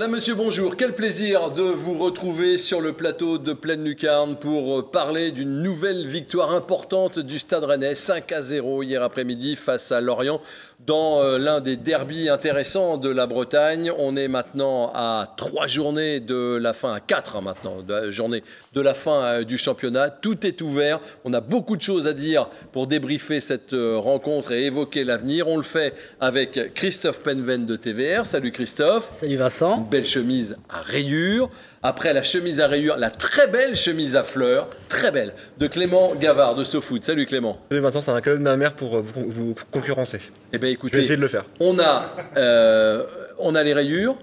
[0.00, 0.78] Madame, Monsieur, bonjour.
[0.78, 5.60] Quel plaisir de vous retrouver sur le plateau de Pleine Lucarne pour euh, parler d'une
[5.60, 10.40] nouvelle victoire importante du Stade Rennais, 5 à 0 hier après-midi face à Lorient
[10.86, 13.92] dans euh, l'un des derbies intéressants de la Bretagne.
[13.98, 18.10] On est maintenant à trois journées de la fin, à quatre hein, maintenant, de la
[18.10, 20.10] journée de la fin euh, du championnat.
[20.10, 21.00] Tout est ouvert.
[21.24, 25.48] On a beaucoup de choses à dire pour débriefer cette rencontre et évoquer l'avenir.
[25.48, 28.24] On le fait avec Christophe Penven de TVR.
[28.24, 29.10] Salut Christophe.
[29.12, 31.50] Salut Vincent belle chemise à rayures.
[31.82, 36.14] Après la chemise à rayures, la très belle chemise à fleurs, très belle, de Clément
[36.14, 37.02] Gavard de SoFoot.
[37.02, 37.58] Salut Clément.
[37.70, 40.20] Salut Vincent, c'est un cadeau de ma mère pour vous, vous concurrencer.
[40.52, 41.44] Eh bien écoutez, je vais essayer de le faire.
[41.58, 43.04] On a, euh,
[43.38, 44.14] on a les rayures,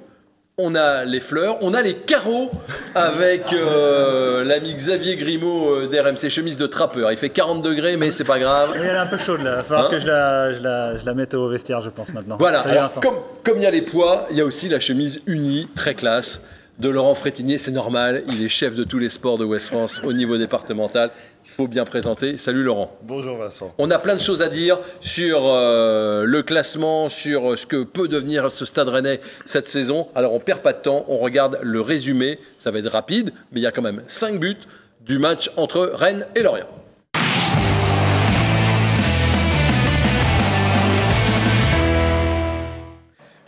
[0.60, 2.52] on a les fleurs, on a les carreaux
[2.94, 7.12] avec euh, l'ami Xavier Grimaud euh, d'RMC, chemise de trappeur.
[7.12, 8.74] Il fait 40 degrés, mais c'est pas grave.
[8.76, 9.54] elle est un peu chaude là.
[9.54, 11.90] Il va falloir hein que je la, je, la, je la, mette au vestiaire, je
[11.90, 12.38] pense maintenant.
[12.38, 15.22] Voilà, alors comme, comme il y a les poids, il y a aussi la chemise
[15.26, 16.44] unie, très classe
[16.80, 20.02] de Laurent Frétinier, c'est normal, il est chef de tous les sports de West France
[20.04, 21.10] au niveau départemental.
[21.46, 22.38] Il faut bien présenter.
[22.38, 22.96] Salut Laurent.
[23.04, 23.74] Bonjour Vincent.
[23.80, 28.08] On a plein de choses à dire sur euh, le classement, sur ce que peut
[28.08, 30.10] devenir ce Stade Rennais cette saison.
[30.14, 33.60] Alors on perd pas de temps, on regarde le résumé, ça va être rapide, mais
[33.60, 34.58] il y a quand même 5 buts
[35.02, 36.68] du match entre Rennes et Lorient.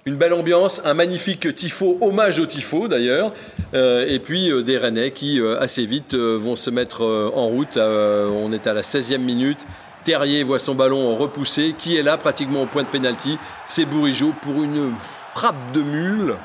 [0.09, 3.29] Une belle ambiance, un magnifique tifo, hommage au tifo d'ailleurs,
[3.75, 7.03] euh, et puis euh, des Rennais qui euh, assez vite vont se mettre
[7.35, 7.77] en route.
[7.77, 9.59] on est à la 16e minute.
[10.03, 11.75] Terrier voit son ballon repoussé.
[11.77, 13.37] Qui est là pratiquement au point de pénalty?
[13.67, 16.37] C'est Bourigeau pour une frappe de mule.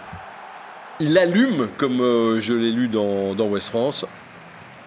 [1.01, 4.05] Il allume, comme je l'ai lu dans, West France,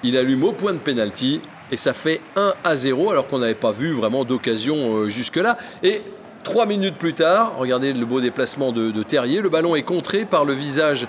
[0.04, 3.56] il allume au point de pénalty et ça fait 1 à 0 alors qu'on n'avait
[3.56, 5.58] pas vu vraiment d'occasion jusque-là.
[5.82, 6.04] Et
[6.44, 10.46] Trois minutes plus tard, regardez le beau déplacement de, Terrier, le ballon est contré par
[10.46, 11.08] le visage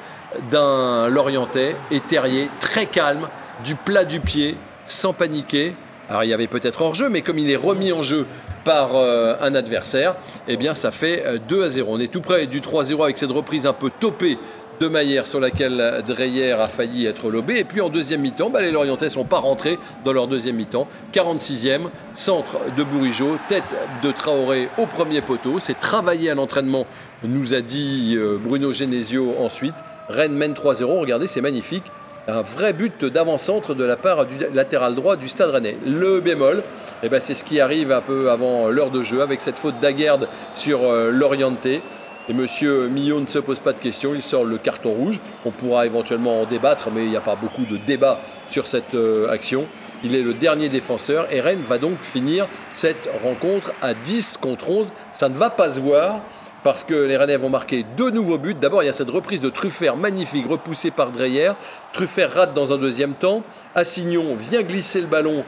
[0.51, 3.29] d'un Lorientais et Terrier, très calme,
[3.65, 5.75] du plat du pied, sans paniquer.
[6.09, 8.27] Alors il y avait peut-être hors-jeu, mais comme il est remis en jeu
[8.65, 10.17] par euh, un adversaire,
[10.49, 11.93] eh bien ça fait 2 euh, à 0.
[11.93, 14.39] On est tout près du 3-0 avec cette reprise un peu topée
[14.81, 17.59] de Maillère sur laquelle Dreyer a failli être lobé.
[17.59, 20.57] Et puis en deuxième mi-temps, bah, les Lorientais ne sont pas rentrés dans leur deuxième
[20.57, 20.87] mi-temps.
[21.13, 25.59] 46e, centre de Bourigeau, tête de Traoré au premier poteau.
[25.61, 26.87] C'est travaillé à l'entraînement,
[27.25, 29.77] nous a dit euh, Bruno Genesio ensuite.
[30.09, 30.85] Rennes mène 3-0.
[31.01, 31.85] Regardez, c'est magnifique.
[32.29, 35.79] Un vrai but d'avant-centre de la part du latéral droit du Stade Rennais.
[35.87, 36.63] Le bémol,
[37.03, 39.81] eh ben, c'est ce qui arrive un peu avant l'heure de jeu avec cette faute
[39.81, 41.83] d'Aguerd sur euh, Lorienté.
[42.31, 45.19] Et Monsieur Millot ne se pose pas de questions, il sort le carton rouge.
[45.47, 48.95] On pourra éventuellement en débattre, mais il n'y a pas beaucoup de débat sur cette
[48.95, 49.67] euh, action.
[50.05, 54.69] Il est le dernier défenseur et Rennes va donc finir cette rencontre à 10 contre
[54.69, 54.93] 11.
[55.13, 56.21] Ça ne va pas se voir
[56.63, 58.55] parce que les Rennais vont marquer deux nouveaux buts.
[58.55, 61.53] D'abord, il y a cette reprise de Truffert magnifique, repoussée par Dreyer.
[61.95, 63.43] Truffert rate dans un deuxième temps.
[63.75, 65.47] Assignon vient glisser le ballon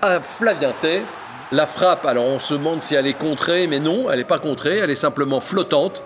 [0.00, 1.02] à Flavien Tay.
[1.52, 4.38] La frappe, alors on se demande si elle est contrée, mais non, elle n'est pas
[4.38, 6.02] contrée, elle est simplement flottante.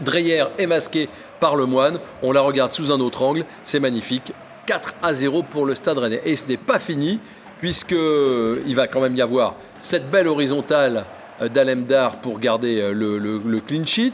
[0.00, 1.08] Dreyer est masqué
[1.40, 4.32] par le moine, on la regarde sous un autre angle, c'est magnifique.
[4.66, 6.22] 4 à 0 pour le Stade Rennais.
[6.24, 7.18] Et ce n'est pas fini,
[7.58, 11.04] puisqu'il va quand même y avoir cette belle horizontale
[11.40, 14.12] d'Alemdar pour garder euh, le clean sheet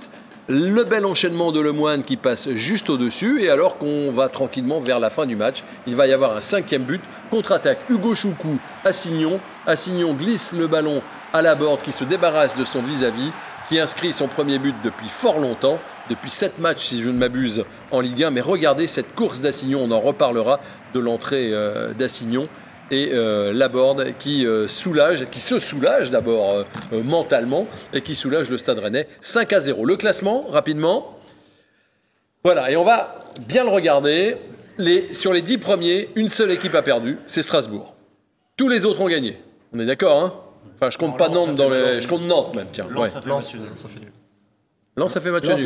[0.49, 5.01] le bel enchaînement de Lemoine qui passe juste au-dessus, et alors qu'on va tranquillement vers
[5.01, 9.41] la fin du match, il va y avoir un cinquième but, contre-attaque Hugo Choukou Assignon,
[9.67, 11.03] Assignon glisse le ballon
[11.33, 13.33] à la borde qui se débarrasse de son vis-à-vis,
[13.69, 17.65] qui inscrit son premier but depuis fort longtemps, depuis sept matchs si je ne m'abuse
[17.91, 20.61] en Ligue 1, mais regardez cette course d'Assignon, on en reparlera
[20.95, 22.49] de l'entrée euh, d'Assignon,
[22.91, 28.51] et euh, Laborde qui euh, soulage, qui se soulage d'abord euh, mentalement et qui soulage
[28.51, 29.85] le Stade Rennais 5 à 0.
[29.85, 31.19] Le classement, rapidement.
[32.45, 34.37] Voilà, et on va bien le regarder.
[34.79, 37.95] Les, sur les 10 premiers, une seule équipe a perdu, c'est Strasbourg.
[38.59, 39.39] Tous les autres ont gagné.
[39.73, 40.35] On est d'accord, hein?
[40.75, 42.01] Enfin, je compte pas Nantes dans les.
[42.01, 42.87] Je compte Nantes même, tiens.
[43.07, 43.31] ça fait
[43.75, 44.13] ça fait nul.
[44.99, 45.59] Non, ça fait match nul.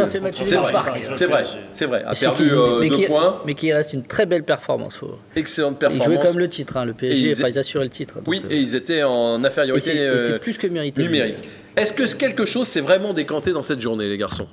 [0.45, 0.73] C'est vrai,
[1.15, 2.03] c'est vrai, c'est vrai.
[2.05, 3.41] A perdu euh, deux points.
[3.47, 4.99] Mais qui reste une très belle performance.
[5.37, 6.09] Excellente performance.
[6.09, 8.21] Ils jouaient comme le titre, hein, le PSG, ils, assuré le titre.
[8.27, 11.37] oui, et ils étaient en infériorité euh, plus que mérité, numérique.
[11.77, 14.49] Est-ce que quelque chose s'est vraiment décanté dans cette journée, les garçons?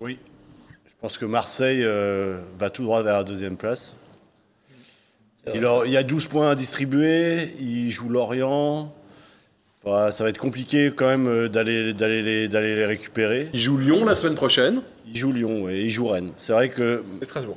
[0.00, 0.18] Oui.
[0.86, 3.94] Je pense que Marseille euh, va tout droit vers la deuxième place.
[5.54, 8.94] Il, il y a 12 points à distribuer, il joue Lorient
[9.86, 13.48] ça va être compliqué quand même euh, d'aller les, les récupérer.
[13.52, 14.80] Il joue Lyon la semaine prochaine.
[15.10, 16.30] Il joue Lyon et il joue Rennes.
[16.36, 17.02] C'est vrai que.
[17.20, 17.56] Et Strasbourg.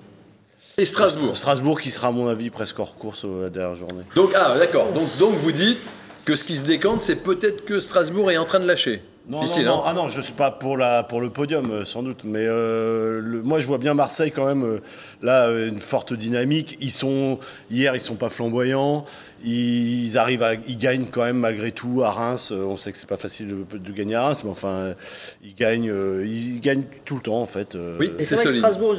[0.78, 1.36] Et Strasbourg.
[1.36, 4.04] Strasbourg qui sera à mon avis presque hors course la dernière journée.
[4.16, 4.92] Donc ah d'accord.
[4.94, 5.90] Donc donc vous dites
[6.26, 9.02] que ce qui se décante, c'est peut-être que Strasbourg est en train de lâcher.
[9.30, 9.80] Non, Difficile, non, non.
[9.80, 9.84] hein.
[9.88, 12.22] Ah non, je suis pas pour, la, pour le podium, euh, sans doute.
[12.24, 14.80] Mais euh, le- moi, je vois bien Marseille quand même, euh,
[15.22, 16.78] là, euh, une forte dynamique.
[16.80, 17.38] Ils sont,
[17.70, 19.04] hier, ils sont pas flamboyants.
[19.44, 22.52] Ils, arrivent à, ils gagnent quand même malgré tout à Reims.
[22.52, 24.94] Euh, On sait que c'est pas facile de, de gagner à Reims, mais enfin, euh,
[25.44, 27.78] ils gagnent, euh, ils gagnent tout le temps, en fait.
[28.00, 28.12] Oui.
[28.18, 28.58] Et C'est vrai que.
[28.58, 28.96] Strasbourg,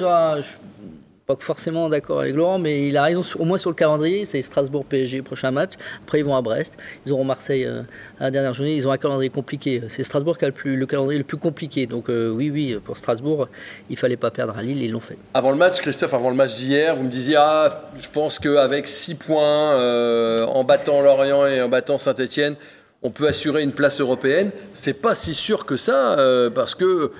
[1.28, 4.40] pas forcément d'accord avec Laurent, mais il a raison, au moins sur le calendrier, c'est
[4.40, 5.72] Strasbourg-PSG, prochain match.
[6.02, 6.78] Après, ils vont à Brest.
[7.04, 7.82] Ils auront Marseille euh,
[8.18, 8.74] à la dernière journée.
[8.74, 9.82] Ils ont un calendrier compliqué.
[9.88, 11.84] C'est Strasbourg qui a le, plus, le calendrier le plus compliqué.
[11.84, 13.48] Donc, euh, oui, oui, pour Strasbourg,
[13.90, 15.18] il fallait pas perdre à Lille, ils l'ont fait.
[15.34, 18.88] Avant le match, Christophe, avant le match d'hier, vous me disiez ah, je pense qu'avec
[18.88, 22.54] 6 points, euh, en battant Lorient et en battant Saint-Etienne,
[23.02, 24.50] on peut assurer une place européenne.
[24.72, 26.16] C'est pas si sûr que ça,
[26.54, 27.12] parce que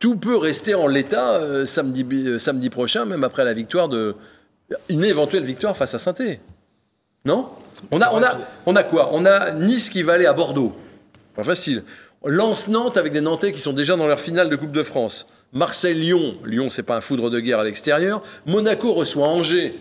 [0.00, 4.16] tout peut rester en l'état euh, samedi, euh, samedi prochain, même après la victoire de.
[4.88, 6.14] Une éventuelle victoire face à saint
[7.24, 7.48] Non?
[7.90, 9.10] On a, on, a, on a quoi?
[9.12, 10.72] On a Nice qui va aller à Bordeaux.
[11.34, 11.82] Pas facile.
[12.24, 15.26] Lance-Nantes avec des Nantais qui sont déjà dans leur finale de Coupe de France.
[15.52, 16.36] Marseille-Lyon.
[16.44, 18.22] Lyon, c'est pas un foudre de guerre à l'extérieur.
[18.46, 19.74] Monaco reçoit Angers.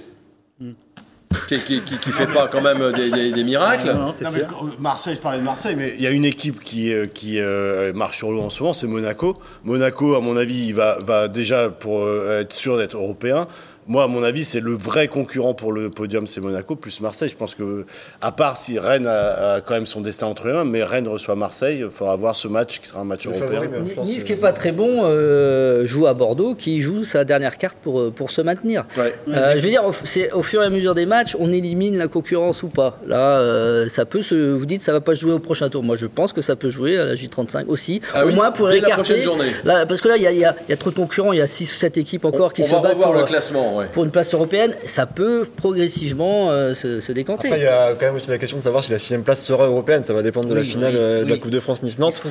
[1.50, 3.88] Qui, qui, qui- qui fait pas quand même des, des- des miracles.
[3.88, 4.44] Non, non, c'est Non, mais
[4.80, 7.92] Marseille, je parlais de Marseille, mais il y a une équipe qui, euh, qui euh,
[7.94, 9.36] marche sur l'eau en ce moment, c'est Monaco.
[9.63, 13.48] Monaco, à mon avis, il va, va déjà, pour euh, être sûr d'être européen,
[13.89, 17.27] moi, à mon avis, c'est le vrai concurrent pour le podium, c'est Monaco, plus Marseille.
[17.27, 17.86] Je pense que,
[18.21, 21.07] à part si Rennes a, a quand même son destin entre les mains, mais Rennes
[21.07, 23.62] reçoit Marseille, il faudra voir ce match qui sera un match Le européen.
[23.63, 27.57] favori, Nice qui est pas très bon euh, joue à Bordeaux, qui joue sa dernière
[27.57, 28.86] carte pour, euh, pour se maintenir.
[28.95, 29.15] Ouais.
[29.27, 31.97] Euh, je veux dire, au, c'est au fur et à mesure des matchs, on élimine
[31.97, 33.00] la concurrence ou pas.
[33.07, 34.53] Là, euh, ça peut se.
[34.53, 35.81] Vous dites, ça va pas se jouer au prochain tour.
[35.81, 38.01] Moi, je pense que ça peut jouer à la J35 aussi.
[38.13, 39.01] Ah au oui, moins pour dès la écarter.
[39.03, 39.51] prochaine journée.
[39.65, 41.33] Là, parce que là, il y a, y y trop de concurrents.
[41.33, 43.19] Il y a 6 ou 7 équipes encore qui on se va battent revoir pour,
[43.19, 43.79] le classement.
[43.80, 43.88] Ouais.
[43.88, 44.74] pour une place européenne.
[44.86, 47.48] Ça peut progressivement euh, se, se décanter.
[47.48, 49.44] Après, il y a quand même aussi la question de savoir si la sixième place
[49.44, 50.04] sera européenne.
[50.04, 51.40] Ça va dépendre de la finale oui, euh, de la oui.
[51.40, 52.22] Coupe de France Nice-Nantes.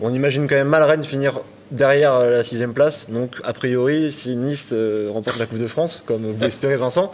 [0.00, 3.06] On imagine quand même mal Rennes finir derrière euh, la sixième place.
[3.10, 7.10] Donc, a priori, si Nice euh, remporte la Coupe de France, comme vous l'espérez Vincent,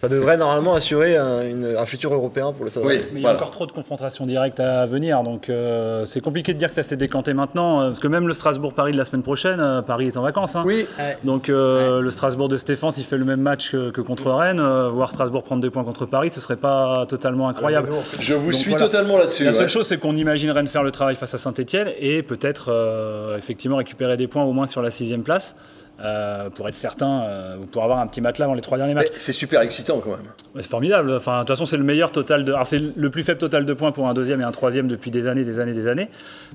[0.00, 2.84] ça devrait normalement assurer un, une- un futur européen pour le Stade.
[2.86, 3.00] Oui.
[3.00, 3.36] Mais il y a Voilà.
[3.36, 6.82] encore trop de confrontations directes à venir, donc euh, c'est compliqué de dire que ça
[6.82, 10.06] s'est décanté maintenant, euh, parce que même le Strasbourg-Paris de la semaine prochaine, euh, Paris
[10.06, 10.56] est en vacances.
[10.56, 10.62] hein.
[10.64, 11.18] Oui, Ouais.
[11.24, 14.58] Donc euh, le Strasbourg de Stéphane, s'il fait le même match que, que contre Rennes,
[14.60, 17.88] euh, voir Strasbourg prendre deux points contre Paris, ce serait pas totalement incroyable.
[18.20, 18.86] je vous Donc suis voilà.
[18.86, 19.44] totalement là-dessus.
[19.44, 19.68] La seule ouais.
[19.68, 23.76] chose, c'est qu'on imagine Rennes faire le travail face à Saint-Etienne et peut-être euh, effectivement
[23.76, 25.56] récupérer des points au moins sur la sixième place
[26.02, 29.08] euh, pour être certain, euh, pour avoir un petit matelas avant les trois derniers matchs.
[29.18, 30.20] C'est super excitant quand même.
[30.54, 31.12] Ouais, C'est formidable.
[31.12, 32.52] Enfin, de toute façon, c'est le meilleur total de.
[32.52, 35.10] Alors, c'est le plus faible total de points pour un deuxième et un troisième depuis
[35.10, 36.08] des années, des années, des années.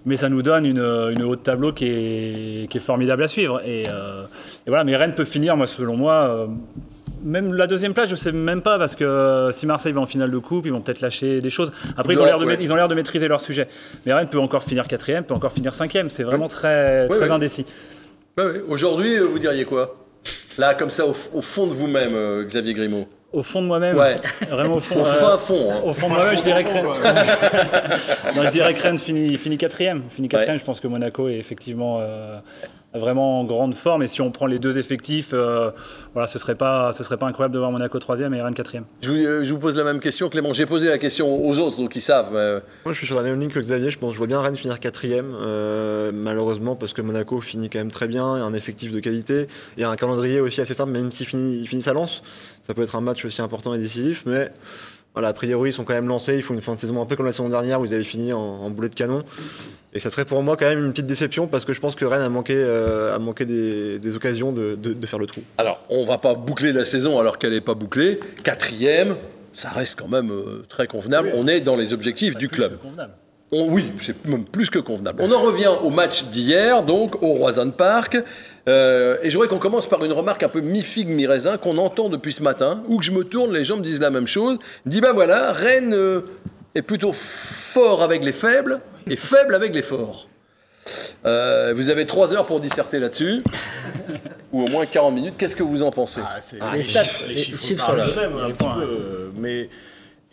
[0.05, 3.61] Mais ça nous donne une, une haute tableau qui est, qui est formidable à suivre.
[3.65, 4.23] Et, euh,
[4.65, 4.83] et voilà.
[4.83, 6.13] Mais Rennes peut finir, moi, selon moi.
[6.13, 6.47] euh,
[7.23, 10.05] même la deuxième place, je sais même pas parce que euh, si Marseille va en
[10.05, 11.71] finale de coupe, ils vont peut-être lâcher des choses.
[11.97, 12.95] Après, ils ont l'air de, ouais.
[12.95, 13.67] maîtriser leur sujet.
[14.05, 16.09] Mais Rennes peut encore finir quatrième, peut encore finir cinquième.
[16.09, 17.65] C'est vraiment très, indécis.
[18.37, 18.61] Ouais.
[18.67, 19.95] Aujourd'hui, euh, vous diriez quoi?
[20.57, 23.07] Là, comme ça, au, fond de vous-même, euh, Xavier Grimaud.
[23.33, 24.15] Au fond de moi-même, Ouais.
[24.49, 25.01] vraiment au fond.
[25.01, 25.71] Au euh, fin fond.
[25.71, 25.81] hein.
[25.83, 26.85] Au fond de moi-même, je dirais que Rennes,
[28.35, 30.03] Non, je dirais que Rennes finit, finit quatrième.
[30.09, 30.57] Finit quatrième.
[30.57, 32.39] Je pense que Monaco est effectivement euh,
[32.97, 34.03] vraiment en grande forme.
[34.03, 35.71] Et si on prend les deux effectifs, euh,
[36.13, 38.85] voilà, ce serait pas, ce serait pas incroyable de voir Monaco troisième et Rennes quatrième.
[39.01, 40.53] Je vous, euh, je vous pose la même question, Clément.
[40.53, 42.29] J'ai posé la question aux autres, donc ils savent.
[42.31, 43.89] mais, euh, Moi, je suis sur la même ligne que Xavier.
[43.89, 47.79] Je pense, je vois bien Rennes finir quatrième, euh, malheureusement, parce que Monaco finit quand
[47.79, 50.39] même très bien, il y a un effectif de qualité, il y a un calendrier
[50.39, 52.23] aussi assez simple, même ils finissent à Lens.
[52.61, 54.51] Ça peut être un match aussi important et décisif, mais
[55.15, 56.35] voilà, a priori, ils sont quand même lancés.
[56.35, 58.03] Il faut une fin de saison un peu comme la saison dernière où ils avaient
[58.03, 59.23] fini en, en boulet de canon.
[59.93, 62.03] Et ça serait pour moi quand même une petite déception parce que je pense que
[62.03, 65.41] Rennes a manqué, euh, a manqué des, des occasions de, de- de faire le trou.
[65.57, 68.19] Alors, on va pas boucler la saison alors qu'elle n'est pas bouclée.
[68.43, 69.15] Quatrième,
[69.53, 71.31] ça reste quand même euh, très convenable.
[71.33, 72.77] On est dans les objectifs du club.
[73.57, 75.21] On- oui, c'est même plus que convenable.
[75.23, 78.17] On en revient au match d'hier, donc au Roison Park.
[78.67, 82.09] Euh, et je voudrais qu'on commence par une remarque un peu mi-figue, mi-raisin qu'on entend
[82.09, 84.57] depuis ce matin, où que je me tourne, les gens me disent la même chose.
[84.85, 86.21] Je dis, ben voilà, Rennes euh,
[86.73, 90.27] est plutôt fort avec les faibles et faible avec les forts.
[91.25, 93.41] Euh, vous avez trois heures pour disserter là-dessus,
[94.51, 95.35] ou au moins 40 minutes.
[95.37, 96.21] Qu'est-ce que vous en pensez?
[96.23, 98.05] Ah, c'est- les stats, les chiffres sont là.
[98.05, 99.69] d'eux-mêmes, un Les petit peu, euh, mais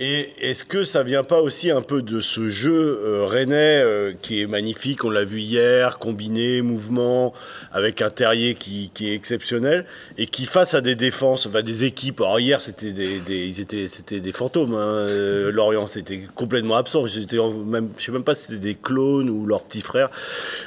[0.04, 2.72] et est-ce que ça vient pas aussi un peu de ce jeu
[3.04, 7.32] euh, rennais euh, qui est magnifique, on l'a vu hier, combiné, mouvement,
[7.70, 9.84] avec un terrier qui, qui est exceptionnel
[10.18, 12.20] et qui face à des défenses, enfin des équipes.
[12.20, 14.74] Alors hier c'était des, des- ils étaient c'était des fantômes.
[14.74, 17.06] hein, euh, Lorient c'était complètement absent.
[17.06, 20.10] J'étais même je sais même pas si c'était des clones ou leurs petits frères,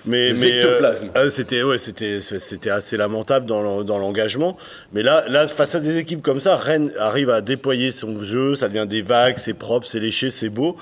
[0.06, 0.62] mais mais
[1.18, 4.56] euh, c'était ouais, c'était c'était assez lamentable dans dans l'engagement.
[4.94, 8.56] Mais là là face à des équipes comme ça, Rennes arrive à déployer son jeu,
[8.56, 10.78] ça devient des vagues, c'est propre, c'est léché, c'est beau.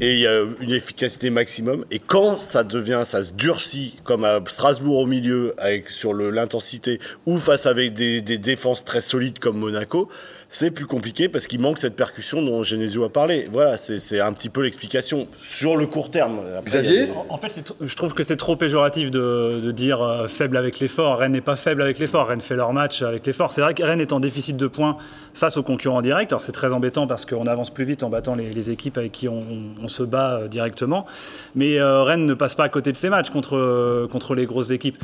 [0.00, 1.84] Et il y a une efficacité maximum.
[1.90, 6.98] Et quand ça devient, ça se durcit, comme à Strasbourg au milieu, avec sur l'intensité,
[7.24, 10.08] ou face avec des, des défenses très solides comme Monaco,
[10.48, 13.46] c'est plus compliqué parce qu'il manque cette percussion dont Genesio a parlé.
[13.50, 16.38] Voilà, c'est un petit peu l'explication sur le court terme.
[16.56, 20.28] Après, Xavier des- En- fait, je trouve que c'est trop péjoratif de, de dire euh,
[20.28, 21.18] faible avec l'effort.
[21.18, 22.28] Rennes n'est pas faible avec l'effort.
[22.28, 23.52] Rennes fait leur match avec l'effort.
[23.52, 24.98] C'est vrai que Rennes est en déficit de points
[25.34, 26.30] face aux concurrents directs.
[26.30, 29.10] Alors c'est très embêtant parce qu'on avance plus vite en battant les, les équipes avec
[29.10, 29.44] qui on,
[29.82, 31.06] on se bat euh, directement.
[31.54, 34.46] Mais euh, Rennes ne passe pas à côté de ses matchs contre, euh, contre les
[34.46, 34.98] grosses équipes.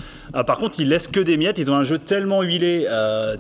[0.47, 1.59] Par contre, ils laissent que des miettes.
[1.59, 2.89] Ils ont un jeu tellement huilé,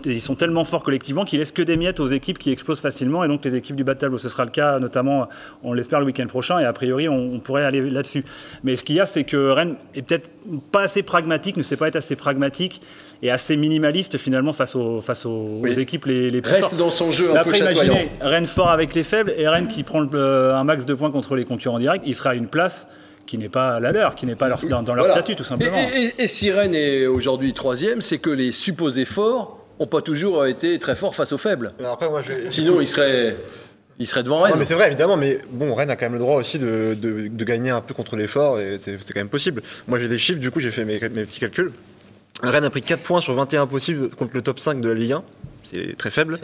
[0.05, 3.25] ils sont tellement forts collectivement qu'ils laissent que des miettes aux équipes qui explosent facilement
[3.25, 4.19] et donc les équipes du bas de tableau.
[4.19, 5.29] Ce sera le cas notamment,
[5.63, 8.25] on l'espère, le week-end prochain et a priori on, on pourrait aller là-dessus.
[8.65, 10.29] Mais ce qu'il y a, c'est que Rennes est peut-être
[10.71, 12.81] pas assez pragmatique, ne sait pas être assez pragmatique
[13.23, 15.71] et assez minimaliste finalement face aux, face aux, Oui.
[15.71, 16.77] aux équipes les, les plus Reste fortes.
[16.77, 17.83] dans son jeu un peu après, chatoyant.
[17.93, 20.95] imaginez Rennes fort avec les faibles et Rennes qui prend le- euh, un max de
[20.95, 22.89] points contre les concurrents directs, il sera à une place
[23.27, 25.21] qui n'est pas la leur, qui n'est pas leur- dans, dans leur Voilà.
[25.21, 25.77] statut tout simplement.
[25.97, 30.01] Et, et- et si Rennes est aujourd'hui troisième, c'est que les supposés forts n'ont pas
[30.03, 31.73] toujours été très forts face aux faibles.
[31.81, 32.51] Mais Après, moi, je...
[32.51, 33.37] Sinon, ils seraient,
[33.99, 34.53] ils seraient devant Rennes.
[34.53, 36.97] Non, mais c'est vrai, évidemment, mais bon, Rennes a quand même le droit aussi de,
[37.01, 39.63] de- de gagner un peu contre l'effort, et c'est c'est quand même possible.
[39.89, 41.73] Moi, j'ai des chiffres, du coup, j'ai fait mes, mes petits calculs.
[42.43, 45.13] Rennes a pris 4 points sur 21 possibles contre le top 5 de la Ligue
[45.13, 45.23] 1,
[45.63, 46.41] c'est très faible,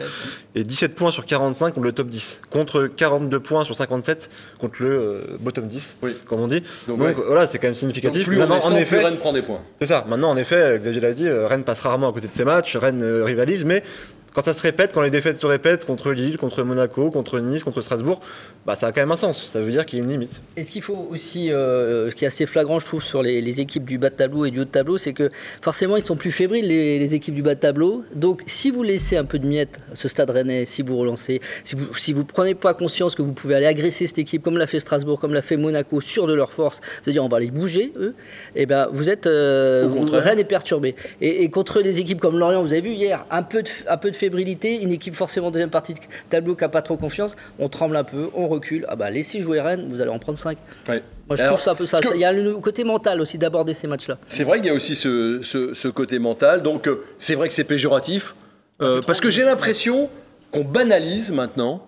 [0.55, 4.29] et 17 points sur 45 contre le top 10, contre 42 points sur 57
[4.59, 6.11] contre le euh, bottom 10, Oui.
[6.25, 6.61] comme on dit.
[6.87, 7.15] Donc, Donc, ouais.
[7.27, 8.25] voilà, c'est quand même Donc, significatif.
[8.27, 9.59] plus on Maintenant, descend, en plus effet, Rennes prend des points.
[9.79, 10.05] c'est ça.
[10.07, 12.77] Maintenant, en effet, Xavier l'a dit, euh, Rennes passe rarement à côté de ses matchs,
[12.77, 13.83] Rennes euh, rivalise, mais
[14.33, 17.63] quand ça se répète, quand les défaites se répètent contre Lille, contre Monaco, contre Nice,
[17.63, 18.19] contre Strasbourg,
[18.65, 19.47] bah, ça a quand même un sens.
[19.47, 20.41] Ça veut dire qu'il y a une limite.
[20.57, 23.41] Et ce qu'il faut aussi, euh, ce qui est assez flagrant, je trouve, sur les,
[23.41, 25.29] les équipes du bas de tableau et du haut de tableau, c'est que
[25.61, 28.03] forcément, ils sont plus fébriles, les, les équipes du bas de tableau.
[28.13, 31.41] Donc, si vous laissez un peu de miettes à ce stade rennais, si vous relancez,
[31.63, 34.57] si vous si vous prenez pas conscience que vous pouvez aller agresser cette équipe, comme
[34.57, 37.51] l'a fait Strasbourg, comme l'a fait Monaco, sûr de leur force, c'est-à-dire on va les
[37.51, 38.13] bouger, eux,
[38.55, 39.27] et ben vous êtes.
[39.27, 40.05] euh, Au vous-.
[40.11, 40.95] Rennes est perturbé.
[41.21, 43.97] Et, et contre des équipes comme Lorient, vous avez vu hier, un peu de, un
[43.97, 45.99] peu de fébrilité, une équipe forcément deuxième partie de
[46.29, 48.85] tableau qui n'a pas trop confiance, on tremble un peu, on recule.
[48.89, 50.57] Ah bah laissez jouer Rennes, vous allez en prendre 5.
[50.87, 51.01] Ouais.
[51.27, 51.99] Moi, je Alors, trouve ça un peu ça.
[51.99, 54.17] que- Il y a le côté mental aussi d'aborder ces matchs-là.
[54.27, 56.61] C'est vrai qu'il y a aussi ce, ce- ce côté mental.
[56.63, 58.35] Donc, euh, c'est vrai que c'est péjoratif.
[58.81, 60.09] euh, parce que j'ai l'impression
[60.51, 61.85] qu'on banalise maintenant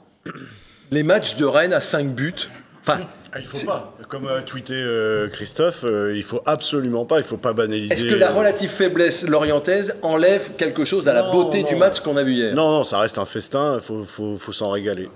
[0.91, 2.33] les matchs de Rennes à 5 buts.
[2.81, 2.99] Enfin,
[3.33, 3.93] Ah, il faut pas.
[4.09, 7.93] Comme a tweeté euh, Christophe, euh, il faut absolument pas, il faut pas banaliser.
[7.93, 11.69] est-ce que la euh, relative faiblesse lorientaise enlève quelque chose à la beauté non.
[11.69, 12.53] du match qu'on a vu hier?
[12.53, 15.09] Non, non, ça reste un festin, il faut, faut, faut s'en régaler.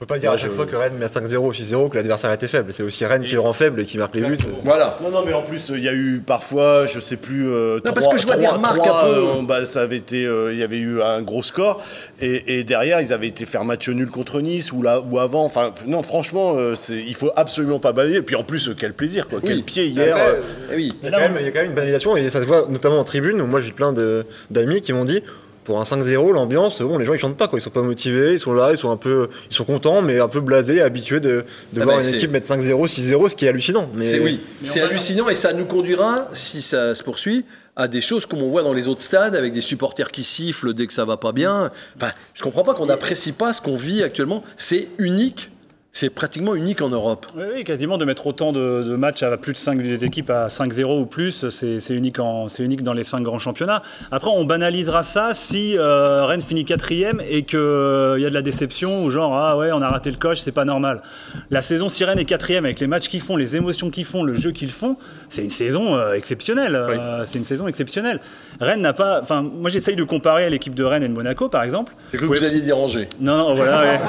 [0.00, 1.52] On peut pas dire Moi, à chaque je- fois que Rennes met à 5-0 ou
[1.52, 2.72] 6-0 que l'adversaire était faible.
[2.72, 4.38] C'est aussi Rennes qui le rend faible et qui marque les buts.
[4.62, 4.96] Voilà.
[5.02, 7.92] Non, non, mais en plus, il y a eu parfois, je sais plus, euh, Non,
[7.92, 9.96] parce trois- que je vois des trois- remarques trois, un peu- euh, bah, ça avait
[9.96, 11.82] été, euh, il y avait eu un gros score,
[12.20, 15.44] et, et derrière, ils avaient été faire match nul contre Nice ou là ou avant.
[15.44, 18.18] Enfin, non, franchement, euh, c'est, il faut absolument pas balayer.
[18.18, 20.14] Et puis en plus, euh, quel plaisir, quoi, quel pied hier.
[20.16, 20.40] Après, euh,
[20.72, 20.92] Eh oui.
[21.02, 22.44] Il y, a quand même, il y a quand même une banalisation et ça se
[22.44, 25.24] voit notamment en tribune où moi j'ai plein de- d'amis qui m'ont dit
[25.68, 28.32] pour un 5-0 l'ambiance bon les gens ils chantent pas quoi ils sont pas motivés
[28.32, 31.20] ils sont là ils sont un peu ils sont contents mais un peu blasés habitués
[31.20, 31.44] de,
[31.74, 34.18] de Ah voir bah, une équipe mettre 5-0 6-0 ce qui est hallucinant mais C'est
[34.20, 37.44] oui, c'est hallucinant et ça nous conduira, si ça se poursuit,
[37.76, 40.72] à des choses comme on voit dans les autres stades avec des supporters qui sifflent
[40.72, 41.70] dès que ça va pas bien.
[41.96, 44.42] Enfin, je comprends pas qu'on n'apprécie pas ce qu'on vit actuellement.
[44.56, 45.50] C'est unique,
[45.98, 47.26] c'est pratiquement unique en Europe.
[47.36, 50.30] Oui, oui, quasiment de mettre autant de, de matchs à plus de 5 des équipes
[50.30, 53.82] à 5-0 ou plus, c'est unique, en- unique dans les 5 grands championnats.
[54.12, 58.42] Après, on banalisera ça si euh, Rennes finit quatrième et qu'il y a de la
[58.42, 61.02] déception ou genre, ah ouais, on a raté le coche, c'est pas normal.
[61.50, 64.22] La saison, si Rennes est quatrième avec les matchs qu'ils font, les émotions qu'ils font,
[64.22, 64.96] le jeu qu'ils font,
[65.28, 66.76] c'est une saison euh, exceptionnelle.
[66.76, 68.20] Euh, c'est une saison exceptionnelle.
[68.60, 69.20] Rennes n'a pas.
[69.20, 71.92] Enfin, moi j'essaye de comparer à l'équipe de Rennes et de Monaco, par exemple.
[72.12, 73.08] Cru que vous alliez déranger.
[73.20, 73.80] Non, non, voilà.
[73.80, 74.00] ouais.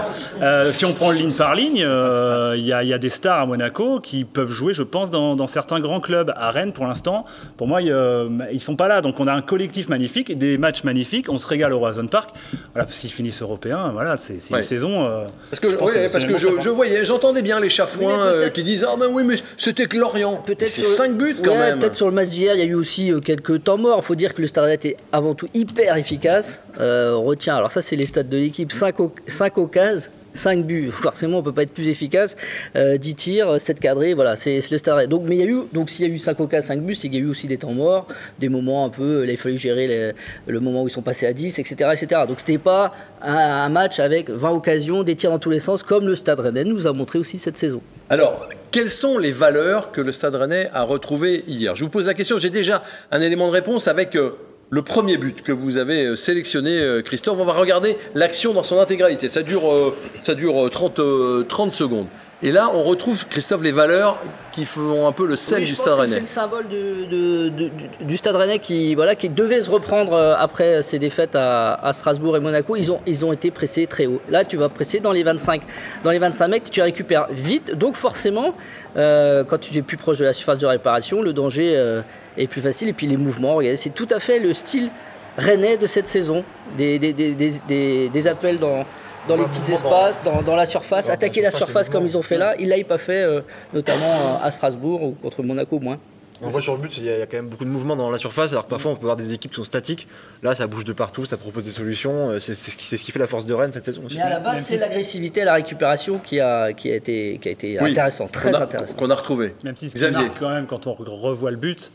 [0.41, 3.09] Euh, si on prend ligne par ligne, euh, il y, a- il y a des
[3.09, 6.31] stars à Monaco qui peuvent jouer, je pense, dans, dans certains grands clubs.
[6.36, 7.25] À Rennes, pour l'instant,
[7.57, 9.01] pour moi, ils, euh, ils sont pas là.
[9.01, 11.29] Donc on a un collectif magnifique, des matchs magnifiques.
[11.29, 12.29] On se régale au Roison Park.
[12.74, 14.59] Voilà, s'ils finissent européens, voilà, c'est Ouais.
[14.59, 15.05] une saison.
[15.05, 17.69] euh, Parce que, je pense, ouais, parce que je, exceptionnellement je voyais, j'entendais bien les
[17.69, 20.38] chafouins euh, qui disent Ah, ben oui, mais c'était que Lorient.
[20.45, 21.79] Peut-être C'est sur- 5 buts quand Ouais, même.
[21.79, 24.00] Peut-être sur le match d'hier, il y a eu aussi euh, quelques temps morts.
[24.01, 26.62] Il faut dire que le Stade Rennais est avant tout hyper efficace.
[26.79, 30.09] Euh, on retient, alors ça, c'est les stats de l'équipe 5 au, 5 occasions.
[30.33, 32.36] 5 buts, forcément on peut pas être plus efficace.
[32.75, 35.09] Euh, 10 tirs, 7 cadrés, voilà, c'est le Stade.
[35.09, 36.95] Donc, mais il y a eu, donc s'il y a eu 5 occasions, 5 buts,
[36.95, 38.07] c'est qu'il y a eu aussi des temps morts,
[38.39, 40.13] des moments un peu, là, il fallait gérer
[40.48, 41.89] le moment où ils sont passés à 10, etc.
[41.93, 42.21] etc.
[42.27, 45.83] Donc c'était pas un, un match avec 20 occasions, des tirs dans tous les sens,
[45.83, 47.81] comme le Stade Rennais nous a montré aussi cette saison.
[48.09, 51.75] Alors, quelles sont les valeurs que le Stade Rennais a retrouvées hier?
[51.75, 54.31] Je vous pose la question, j'ai déjà un élément de réponse avec euh,
[54.69, 57.38] le premier but que vous avez euh, sélectionné, euh, Christophe.
[57.39, 59.29] On va regarder l'action dans son intégralité.
[59.29, 62.07] Ça dure, euh, ça dure euh, 30, euh, 30 secondes.
[62.41, 64.17] Et là, on retrouve, Christophe, les valeurs
[64.53, 66.13] qui font un peu le sel Oui, du Stade Rennais.
[66.13, 67.72] C'est le symbole de- de- de-
[68.05, 71.91] du- Stade Rennais qui, voilà, qui devait se reprendre euh, après ses défaites à, à
[71.91, 72.77] Strasbourg et Monaco.
[72.77, 74.22] Ils ont, ils ont été pressés très haut.
[74.29, 75.62] Là, tu vas presser dans les 25.
[76.05, 77.75] Dans les 25 mecs, tu récupères vite.
[77.75, 78.53] Donc forcément,
[78.96, 82.01] euh, quand tu es plus proche de la surface de réparation, le danger euh,
[82.38, 82.88] est plus facile.
[82.88, 84.89] Et puis les mouvements, regardez, c'est tout à fait le style
[85.38, 86.46] rennais de cette saison.
[86.77, 88.86] Des- des- des appels dans,
[89.29, 92.21] dans les petits espaces, dans, dans la surface, Dans attaquer la surface, comme ils ont
[92.21, 92.55] fait là.
[92.59, 93.41] Ils ne l'avaient pas fait, euh,
[93.74, 95.98] notamment à Strasbourg ou contre Monaco moins.
[96.41, 98.09] On voit sur le but, il y, a a quand même beaucoup de mouvements dans
[98.09, 100.07] la surface, alors que parfois on peut avoir des équipes qui sont statiques.
[100.41, 102.29] Là, ça bouge de partout, ça propose des solutions.
[102.29, 104.15] euh, C'est c'est ce, ce qui fait la force de Rennes cette saison aussi.
[104.15, 107.39] Mais à la base, c'est si- l'agressivité à la récupération qui a, qui a été,
[107.41, 108.95] qui a été Oui, intéressant, très qu'on a- intéressant.
[108.95, 109.53] Qu'on a retrouvé.
[109.65, 110.17] Même si ce Xavier.
[110.17, 111.91] marque quand même quand on revoit le but,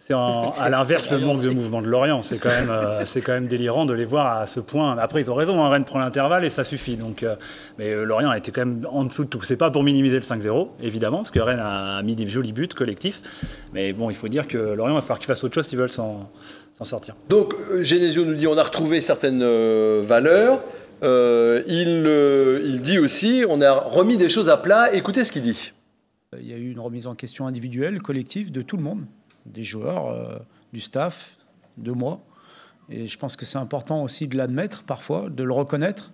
[0.04, 2.22] c'est à l'inverse le manque de Lorient, mouvement de Lorient.
[2.22, 4.96] C'est quand même, euh, c'est quand même délirant de les voir à ce point.
[4.98, 5.62] Après, ils ont raison.
[5.62, 6.96] hein, Rennes prend l'intervalle et ça suffit.
[6.96, 7.36] Donc, euh,
[7.78, 9.42] mais euh, Lorient a été quand même en dessous de tout.
[9.42, 12.68] C'est pas pour minimiser le 5-0, évidemment, parce que Rennes a mis des jolis buts
[12.68, 13.20] collectifs.
[13.74, 15.90] Mais bon, il faut dire que Lorient va falloir qu'ils fassent autre chose s'ils veulent
[15.92, 16.30] s'en
[16.82, 17.14] sortir.
[17.28, 20.60] Donc, euh, Genesio nous dit on a retrouvé certaines euh, valeurs.
[21.02, 24.92] Euh, il, euh, il dit aussi on a remis des choses à plat.
[24.94, 25.72] Écoutez ce qu'il dit.
[26.40, 29.04] Il y a eu une remise en question individuelle, collective, de tout le monde,
[29.46, 30.38] des joueurs, euh,
[30.72, 31.36] du staff,
[31.76, 32.20] de moi.
[32.88, 36.12] Et je pense que c'est important aussi de l'admettre parfois, de le reconnaître.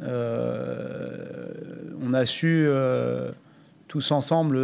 [0.00, 1.48] Euh,
[2.02, 3.30] on a su euh,
[3.86, 4.58] tous ensemble,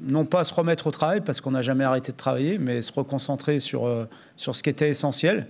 [0.00, 2.92] non pas se remettre au travail, parce qu'on n'a jamais arrêté de travailler, mais se
[2.92, 3.90] reconcentrer sur,
[4.36, 5.48] sur ce qui était essentiel.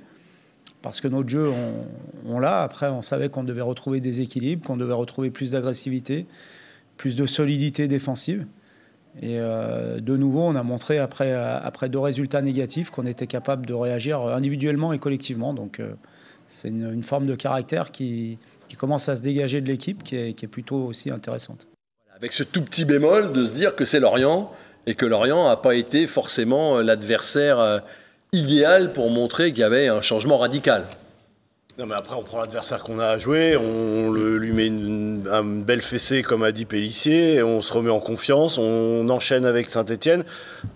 [0.81, 1.53] Parce que notre jeu,
[2.27, 2.62] on l'a.
[2.62, 6.27] Après, on savait qu'on devait retrouver des équilibres, qu'on devait retrouver plus d'agressivité
[6.97, 8.47] plus de solidité défensive.
[9.21, 13.26] Et euh, de nouveau, on a montré après, euh, après deux résultats négatifs qu'on était
[13.26, 15.52] capable de réagir individuellement et collectivement.
[15.52, 15.92] Donc euh,
[16.49, 18.38] c'est une, forme de caractère qui,
[18.69, 21.66] qui commence à se dégager de l'équipe, qui est, qui est plutôt aussi intéressante.
[22.16, 24.52] Avec ce tout petit bémol de se dire que c'est Lorient
[24.87, 27.78] et que Lorient n'a pas été forcément euh, l'adversaire euh,
[28.32, 30.87] idéal pour montrer qu'il y avait un changement radical.
[31.78, 35.26] Non, mais après, on prend l'adversaire qu'on a à jouer, on le- lui met une,
[35.26, 39.71] une belle fessée, comme a dit Pellissier, on se remet en confiance, on enchaîne avec
[39.71, 40.23] Saint-Etienne,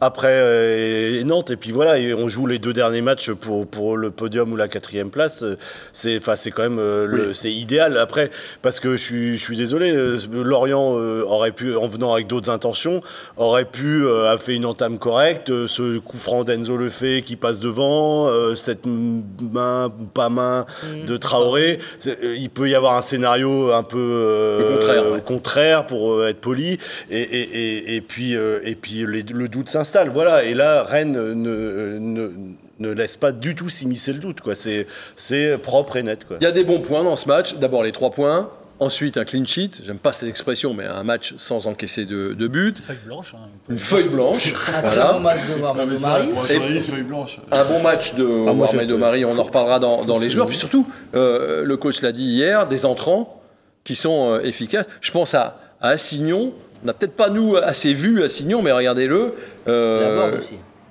[0.00, 3.66] après euh, et Nantes, et puis voilà, et on joue les deux derniers matchs pour,
[3.66, 5.44] pour le podium ou la quatrième place.
[5.92, 7.98] C'est enfin, c'est quand même euh, c'est idéal.
[7.98, 8.30] Après,
[8.62, 12.26] parce que je suis, je suis désolé, euh, Lorient euh, aurait pu, en venant avec
[12.26, 13.02] d'autres intentions,
[13.36, 17.20] aurait pu euh, avoir fait une entame correcte, euh, ce coup franc d'Enzo le fait
[17.20, 20.64] qui passe devant, euh, cette main pas main
[21.06, 21.78] de Traoré.
[22.06, 25.20] Euh, Il peut y avoir un scénario un peu euh, contraire, ouais.
[25.24, 26.78] contraire, pour euh, être poli.
[27.10, 30.10] Et, et, et, et puis, et puis les- le doute s'installe.
[30.10, 30.44] Voilà.
[30.44, 32.30] Et là, Rennes ne, ne,
[32.78, 34.40] ne laisse pas du tout s'immiscer le doute.
[34.40, 34.54] quoi.
[34.54, 36.24] C'est c'est propre et net.
[36.26, 36.36] Quoi.
[36.40, 37.54] Il y a des bons points dans ce match.
[37.56, 38.50] D'abord les trois points.
[38.78, 39.70] Ensuite un clean sheet.
[39.84, 42.78] J'aime pas cette expression, mais un match sans encaisser de, de but.
[42.78, 43.34] Feuille blanche.
[43.34, 43.48] hein.
[43.70, 44.52] Une feuille blanche.
[44.84, 46.28] Un bon match de Warren de Marie.
[46.80, 47.40] feuille blanche.
[47.50, 48.52] Un bon match de Ah,
[48.86, 50.46] je- Omari, on en reparlera dans, dans les joueurs.
[50.46, 53.40] Puis surtout, euh, le coach l'a dit hier, des entrants
[53.82, 54.84] qui sont euh, efficaces.
[55.00, 56.52] Je pense à, à Assignon.
[56.82, 59.32] On n'a peut-être pas, nous, assez vu Assignon, mais regardez-le.
[59.68, 60.38] Euh,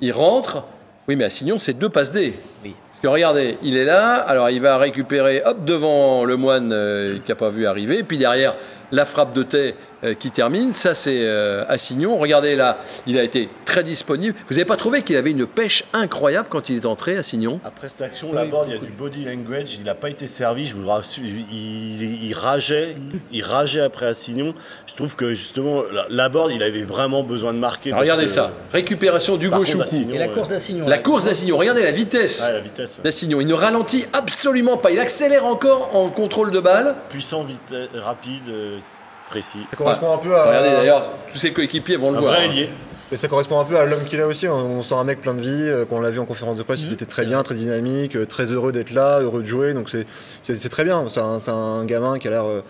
[0.02, 0.64] il rentre.
[1.08, 2.34] Oui, mais Assignon, c'est deux passes D.
[2.64, 2.74] Oui.
[2.96, 7.18] Parce que regardez, il est là, alors il va récupérer, hop, devant le moine euh,
[7.26, 8.56] qui n'a pas vu arriver, puis derrière,
[8.92, 12.18] la frappe de Tay euh, qui termine, ça c'est euh, Assignon.
[12.18, 12.78] Regardez là,
[13.08, 14.36] il a été très disponible.
[14.48, 17.60] Vous n'avez pas trouvé qu'il avait une pêche incroyable quand il est entré, Assignon?
[17.66, 19.76] Après cette action, Laborde, il y a du body language.
[19.80, 20.68] Il n'a pas été servi.
[20.68, 22.96] Je vous rassure, il, il rageait,
[23.32, 24.54] il rageait après Assignon.
[24.88, 27.90] Je trouve que justement, la- il avait vraiment besoin de marquer.
[27.90, 30.88] Parce Regardez que- ça, récupération du gauche la course d'Assignon.
[30.88, 32.85] La course d'Assignon, regardez la vitesse Ouais, la vitesse.
[32.98, 33.04] Ouais.
[33.04, 33.40] d'Assignon.
[33.42, 36.96] Il ne ralentit absolument pas, il accélère encore en contrôle de balle.
[37.10, 38.80] Puissant, vite, rapide, euh,
[39.30, 39.60] précis.
[39.72, 40.46] Ça correspond un peu à.
[40.46, 42.34] Regardez d'ailleurs, tous ses coéquipiers vont le Un voir.
[42.34, 42.68] vrai hein.
[43.12, 44.48] Et ça correspond un peu à l'homme qu'il a aussi.
[44.48, 45.50] On sent un mec plein de vie.
[45.52, 48.16] euh, Quand on l'a vu en conférence de presse, il était très bien, très dynamique,
[48.16, 49.74] euh, très heureux d'être là, heureux de jouer.
[49.76, 51.06] Donc c'est très bien.
[51.10, 52.64] C'est un, gamin qui a l'air euh,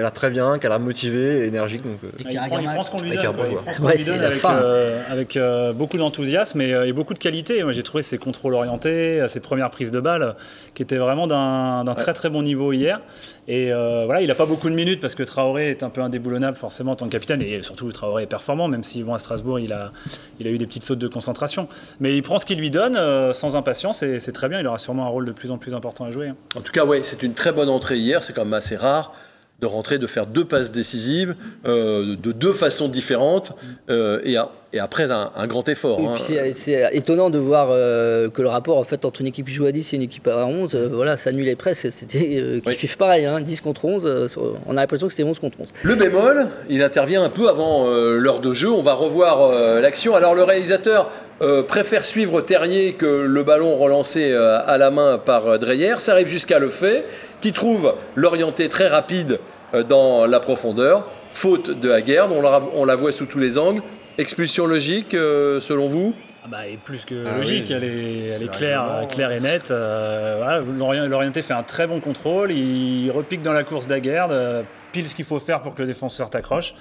[0.00, 1.82] qui a l'air très bien, qui a l'air motivé, et énergique.
[1.82, 3.44] Donc, euh, Et Il prend, il prend ce qu'on lui donne, quoi.
[3.44, 3.62] il joueur.
[3.62, 7.14] prend ce qu'on Ouais, lui donne avec, euh, avec euh, beaucoup d'enthousiasme et, et beaucoup
[7.14, 7.62] de qualité.
[7.62, 10.34] Moi, j'ai trouvé ses contrôles orientés, ses premières prises de balles,
[10.74, 13.00] qui étaient vraiment d'un très très bon niveau hier.
[13.48, 16.00] Et euh, voilà, il n'a pas beaucoup de minutes parce que Traoré est un peu
[16.00, 19.18] indéboulonnable forcément en tant que capitaine et surtout Traoré est performant, même si bon, à
[19.18, 19.90] Strasbourg il a,
[20.38, 21.66] il a eu des petites fautes de concentration.
[21.98, 24.60] Mais il prend ce qu'il lui donne euh, sans impatience et c'est très bien.
[24.60, 26.28] Il aura sûrement un rôle de plus en plus important à jouer.
[26.28, 26.36] hein.
[26.56, 29.12] En tout cas, ouais, c'est une très bonne entrée hier, c'est quand même assez rare
[29.60, 31.34] de rentrer, de faire deux passes décisives
[31.66, 33.52] euh, de deux façons différentes
[33.90, 36.00] euh, et, a- et après un, un grand effort.
[36.00, 36.14] Hein.
[36.54, 39.66] c'est- étonnant de voir euh, que le rapport en fait, entre une équipe qui joue
[39.66, 41.90] à 10 et une équipe à 11, euh, voilà, ça annulait presque.
[41.90, 42.76] C'était euh, Oui.
[42.98, 44.06] pareil, hein, 10 contre 11.
[44.06, 45.68] euh, sur- on a l'impression que c'était 11 contre 11.
[45.82, 48.70] Le bémol, il intervient un peu avant l'heure de jeu.
[48.70, 50.14] On va revoir l'action.
[50.14, 51.10] Alors le réalisateur
[51.42, 55.94] euh, préfère suivre Terrier que le ballon relancé euh, à la main par euh, Dreyer.
[55.98, 57.06] Ça arrive jusqu'à le fait,
[57.40, 59.40] qui trouve l'orienté très rapide
[59.74, 61.08] euh, dans la profondeur.
[61.30, 63.82] Faute de Haguerd, on la, on la voit sous tous les angles.
[64.18, 66.14] Expulsion logique, euh, selon vous?
[66.42, 69.40] Ah bah, et plus que Ah logique, oui, elle est, elle c'est est claire, et
[69.40, 69.70] nette.
[69.70, 74.62] Euh, voilà, L'orienté fait un très bon contrôle, il repique dans la course d'Aguerd, euh,
[74.92, 76.74] pile ce qu'il faut faire pour que le défenseur t'accroche,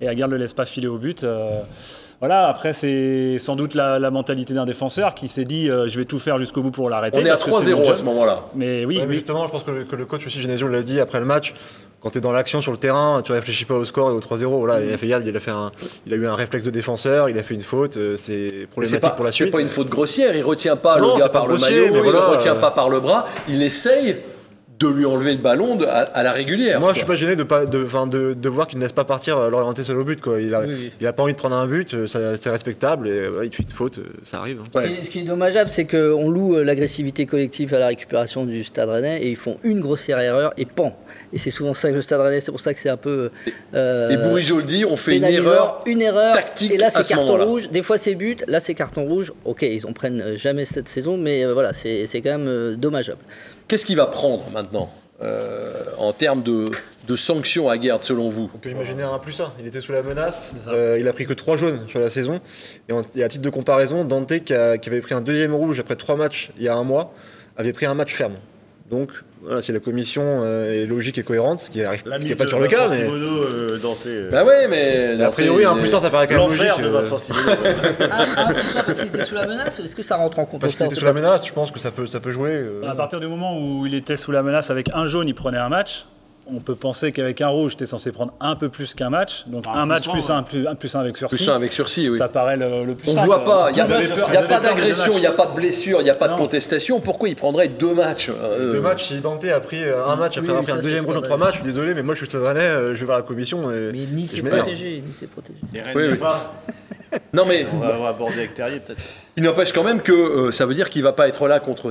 [0.00, 1.24] et Aguerd ne le laisse pas filer au but.
[1.24, 1.60] euh,
[2.20, 5.98] voilà, après c'est sans doute la, la mentalité d'un défenseur qui s'est dit euh, je
[5.98, 7.18] vais tout faire jusqu'au bout pour l'arrêter.
[7.20, 8.42] On est à parce que c'est mon 3-0 à ce moment-là.
[8.54, 9.14] Mais oui, Ouais, mais oui.
[9.16, 11.52] justement, je pense que le, que le coach aussi Genesio l'a dit après le match.
[12.00, 14.20] Quand tu es dans l'action sur le terrain, tu réfléchis pas au score et au
[14.20, 14.44] 3-0.
[14.58, 15.70] Voilà, il a fait il a fait un,
[16.06, 17.96] il a eu un réflexe de défenseur, il a fait une faute.
[17.96, 19.52] euh, C'est C'est problématique pas, pour la c'est suite.
[19.52, 21.86] pas une faute grossière, il retient pas Non, le gars c'est pas par le maillot,
[21.92, 24.16] mais il voilà, ne retient euh, pas par le bras, il essaye
[24.90, 26.78] de lui enlever le ballon de- à, à la régulière.
[26.80, 26.92] Moi, quoi.
[26.94, 29.04] je suis pas gêné de, pas, de, enfin, de, de voir qu'il ne laisse pas
[29.04, 30.20] partir euh, l'orienté seul au but.
[30.20, 30.40] Quoi.
[30.40, 30.92] Il, a, Oui, oui.
[31.00, 33.08] il a pas envie de prendre un but, euh, c'est respectable.
[33.08, 34.60] Et ouais, il fait une faute, euh, ça arrive.
[34.60, 34.78] hein.
[34.78, 34.82] Ouais.
[34.84, 38.44] Ce qui est- Ce qui est dommageable, c'est qu'on loue l'agressivité collective à la récupération
[38.44, 40.96] du Stade Rennais et ils font une grossière erreur et pan.
[41.32, 43.30] Et c'est souvent ça que le Stade Rennais, c'est pour ça que c'est un peu.
[43.74, 45.82] euh, Et Bourigeau le dit, on fait une erreur.
[45.86, 48.74] une erreur tactique et là c'est ce carton rouge des fois c'est but là c'est
[48.74, 52.30] carton rouge ok ils en prennent jamais cette saison mais euh, voilà c'est c'est quand
[52.38, 53.18] même euh, dommageable
[53.72, 54.90] Qu'est-ce qu'il va prendre maintenant
[55.22, 55.64] euh,
[55.96, 56.70] en termes de,
[57.08, 59.50] de sanctions à Guerd, selon vous On peut imaginer un plus 1.
[59.60, 60.52] Il était sous la menace.
[60.68, 62.38] Euh, il a pris que 3 jaunes sur la saison.
[62.90, 65.54] Et, en- et à titre de comparaison, Dante, qui, a- qui avait pris un deuxième
[65.54, 67.14] rouge après 3 matchs il y a un mois,
[67.56, 68.34] avait pris un match ferme.
[68.92, 69.10] Donc,
[69.42, 72.60] voilà, si la commission euh, est logique et cohérente, ce qui n'est La pas toujours
[72.60, 75.18] le cas, mais euh, Dante, euh, Bah ouais, mais.
[75.22, 76.62] a priori, un plus 1, ça paraît quand même logique.
[76.62, 77.42] L'enfer de euh, Vincent Simoneau.
[78.10, 80.60] ah, ah, ça parce qu'il était sous la menace est-ce que ça rentre en compte
[80.60, 82.50] Parce qu'il était sous la menace, je pense que ça peut, ça peut jouer.
[82.50, 82.82] euh.
[82.86, 85.56] À partir du moment où il était sous la menace avec un jaune, il prenait
[85.56, 86.06] un match.
[86.46, 89.44] On peut penser qu'avec un rouge, tu es censé prendre un peu plus qu'un match.
[89.46, 91.36] Donc Ah, un match plus un, plus un, plus un avec sursis.
[91.36, 92.18] Plus un avec sursis, oui.
[92.18, 95.20] Ça paraît le, le plus On ne voit pas, il n'y a, pas d'agression, il
[95.20, 97.00] n'y a pas de blessure, il n'y a pas de contestation.
[97.00, 100.36] Pourquoi il prendrait deux matchs euh, Deux matchs, si Dante a pris euh, un match
[100.38, 101.94] après Oui, avoir oui, pris un ça, deuxième rouge en trois matchs, je suis désolé,
[101.94, 103.70] mais moi je suis euh, je vais voir la commission.
[103.70, 106.16] Et, mais Nice est protégé Nice est protégé Les Rennes Oui, n'y oui.
[106.18, 106.52] pas.
[107.34, 109.02] Non mais On va, on va aborder avec Terrier peut-être.
[109.36, 111.60] il n'empêche quand même que euh, ça veut dire qu'il ne va pas être là
[111.60, 111.90] contre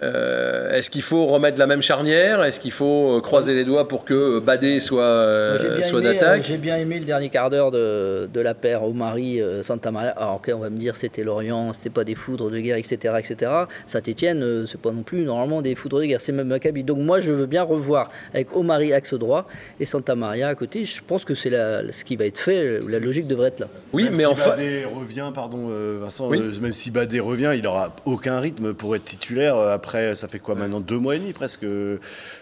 [0.00, 0.74] Saint-Etienne.
[0.74, 2.42] Est-ce qu'il faut remettre la même charnière?
[2.44, 6.08] Est-ce qu'il faut euh, croiser les doigts pour que euh, Badé soit, euh, soit aimé,
[6.08, 9.40] euh, d'attaque J'ai bien aimé le dernier quart d'heure de, de la paire au mari
[9.62, 10.10] Santa Maria.
[10.10, 13.14] Alors, ok, on va me dire c'était Lorient, c'était pas des foudres de guerre, etc.
[13.18, 13.50] etc.
[13.86, 16.84] Saint-Etienne, c'est pas non plus normalement des foudres de guerre, c'est même Maccabi.
[16.84, 19.46] Donc moi, je veux bien revoir avec Omari axe droit
[19.80, 20.84] et Santa Maria à côté.
[20.84, 22.80] Je pense que c'est la- ce qui va être fait.
[22.88, 23.68] La logique devrait être là.
[23.92, 24.50] Oui, Même mais si enfin.
[24.50, 26.38] Badé revient, pardon euh, Vincent, Oui.
[26.40, 29.56] euh, même si Badé revient, il aura aucun rythme pour être titulaire.
[29.56, 31.64] euh, Après, ça fait quoi maintenant Deux mois et demi presque.
[31.64, 31.96] euh,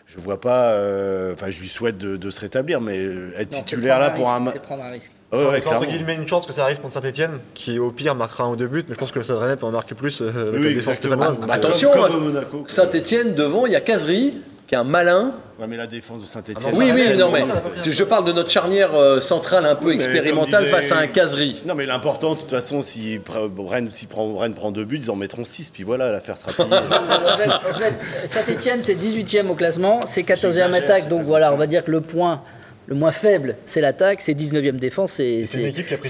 [0.06, 0.70] Je vois pas.
[0.72, 4.10] euh, Enfin, je lui souhaite de, de se rétablir, mais euh, être Non, titulaire là
[4.10, 4.54] pour un risque, match.
[4.56, 5.10] C'est prendre un risque.
[5.32, 8.44] Ouais, c'est entre guillemets une chance que ça arrive contre Saint-Etienne, qui au pire marquera
[8.44, 10.20] un ou deux buts, mais je pense que le Stade Rennais peut en marquer plus
[10.22, 11.40] euh, avec Oui, la défense stéphanoise.
[11.40, 12.62] Bah, euh, Attention, comme, hein.
[12.66, 14.34] Saint-Etienne, devant, il y a Casery,
[14.66, 15.32] qui est un malin.
[15.58, 16.56] Ouais, mais la défense de Saint-Etienne.
[16.66, 17.44] Ah Oui, oui, non, on mais
[17.90, 21.62] je parle de notre charnière euh, centrale un peu expérimentale disait- face à un Casery.
[21.64, 23.18] Non, mais l'important, de toute façon, si
[23.58, 26.52] Rennes, si prend, Rennes prend deux buts, ils en mettront six, puis voilà, l'affaire sera
[26.52, 26.78] pliée.
[28.26, 31.90] Saint-Etienne, c'est 18e au classement, c'est 14e J'exagère, attaque, donc voilà, on va dire que
[31.90, 32.42] le point
[32.86, 35.44] le moins faible, c'est l'attaque, c'est 19e défense, c'est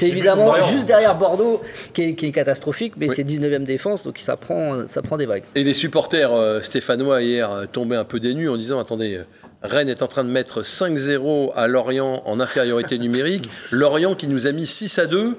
[0.02, 1.62] évidemment juste derrière Bordeaux
[1.94, 3.14] qui est, qui est catastrophique, mais Oui.
[3.16, 5.44] c'est 19e défense, donc ça prend, ça prend des vagues.
[5.54, 9.16] Et les supporters euh, stéphanois hier euh, tombaient un peu des nues en disant attendez,
[9.16, 9.24] euh,
[9.62, 13.48] Rennes est en train de mettre 5-0 à Lorient en infériorité numérique.
[13.70, 15.36] Lorient qui nous a mis 6 à 2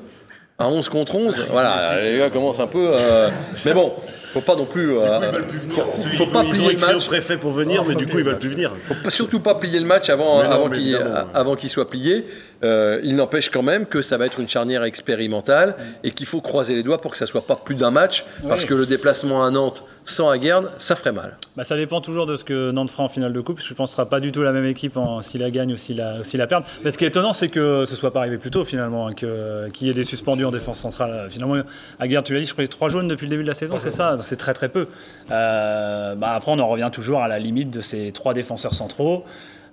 [0.59, 1.45] à 11 contre 11.
[1.51, 2.89] Voilà, les gars commencent un peu.
[2.93, 3.29] euh,
[3.65, 3.93] Mais bon,
[4.33, 4.97] faut pas non plus.
[4.97, 5.75] euh, Ils veulent plus venir.
[5.75, 7.07] faut, Ils, faut pas ils ont plier le écrit au match.
[7.07, 8.73] préfet pour venir, mais du coup, ils veulent plus venir.
[8.87, 11.55] Faut pas- surtout pas plier le match avant, non, avant qu'il ouais.
[11.57, 12.25] qu'il soit plié.
[12.63, 16.41] Euh, il n'empêche quand même que ça va être une charnière expérimentale et qu'il faut
[16.41, 19.43] croiser les doigts pour que ça soit pas plus d'un match parce que le déplacement
[19.43, 21.37] à Nantes sans Aguerd, ça ferait mal.
[21.55, 23.57] Bah, ça dépend toujours de ce que Nantes fera en finale de coupe.
[23.57, 25.41] parce que Je pense que ce sera pas du tout la même équipe en, s'il
[25.41, 26.63] la gagne ou s'il la, perd.
[26.83, 29.13] Mais ce qui est étonnant, c'est que ce soit pas arrivé plus tôt finalement, hein,
[29.13, 31.27] qu'il y ait des suspendus en défense centrale.
[31.29, 31.61] Finalement,
[31.99, 33.91] Aguerd, tu l'as dit, je crois trois jaunes depuis le début de la saison, c'est
[33.91, 34.15] ça?
[34.21, 34.87] C'est très très peu.
[35.31, 39.25] Euh, bah, après, on en revient toujours à la limite de ces trois défenseurs centraux.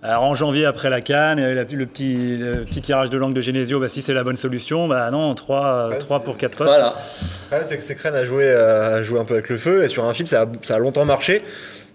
[0.06, 1.00] Alors en janvier après la
[1.54, 4.36] la- le, petit, le petit tirage de langue de Genesio, bah, si c'est la bonne
[4.36, 6.74] solution, bah non, 3, Ouais, c'est- pour 4 postes.
[6.74, 6.90] Voilà.
[6.94, 9.82] Le problème, c'est que Rennes a joué, euh, a joué un peu avec le feu,
[9.82, 11.42] et sur un film, ça a, ça a longtemps marché.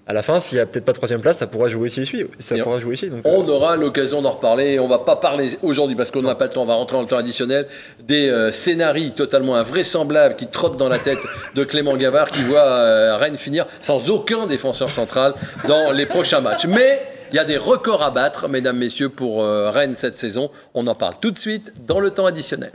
[0.08, 2.26] à la fin, s'il n'y a peut-être pas de troisième place, ça pourra jouer ici.
[2.40, 3.12] Ça Et pourra jouer ici.
[3.12, 4.72] Donc, On aura l'occasion d'en reparler.
[4.74, 6.64] et On va pas parler aujourd'hui parce qu'on n'a pas le temps.
[6.64, 7.68] On va rentrer dans le temps additionnel
[8.02, 11.20] des euh, scénarii totalement invraisemblables qui trottent dans la tête
[11.54, 15.34] de Clément Gavard qui voit euh, Rennes finir sans aucun défenseur central
[15.68, 16.66] dans les prochains matchs.
[16.66, 20.50] Mais il y a des records à battre, mesdames, messieurs, pour euh, Rennes cette saison.
[20.74, 22.72] On en parle tout de suite dans le temps additionnel.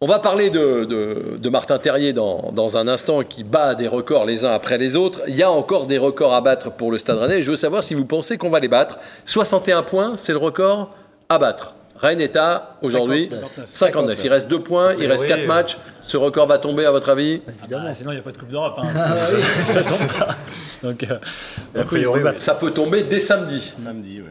[0.00, 4.44] On va parler de, Martin Terrier dans, dans un instant qui bat des records les
[4.44, 5.22] uns après les autres.
[5.28, 7.42] Il y a encore des records à battre pour le Stade Rennais.
[7.42, 8.98] Je veux savoir si vous pensez qu'on va les battre.
[9.24, 10.90] 61 points, c'est le record
[11.30, 11.74] à battre.
[11.96, 13.68] Rennes est à aujourd'hui 59.
[13.72, 14.20] 59.
[14.24, 15.28] Il reste 2 points, il reste oui.
[15.28, 15.78] 4 matchs.
[16.02, 17.40] Ce record va tomber à votre avis?
[17.60, 17.86] Évidemment.
[17.88, 18.78] Ah, sinon, il n'y a pas de Coupe d'Europe.
[18.78, 18.88] Hein.
[19.64, 20.36] ça tombe pas.
[20.82, 22.40] Donc, euh, priori, oui, oui.
[22.40, 23.60] Ça peut tomber dès samedi.
[23.60, 24.28] Samedi, ouais.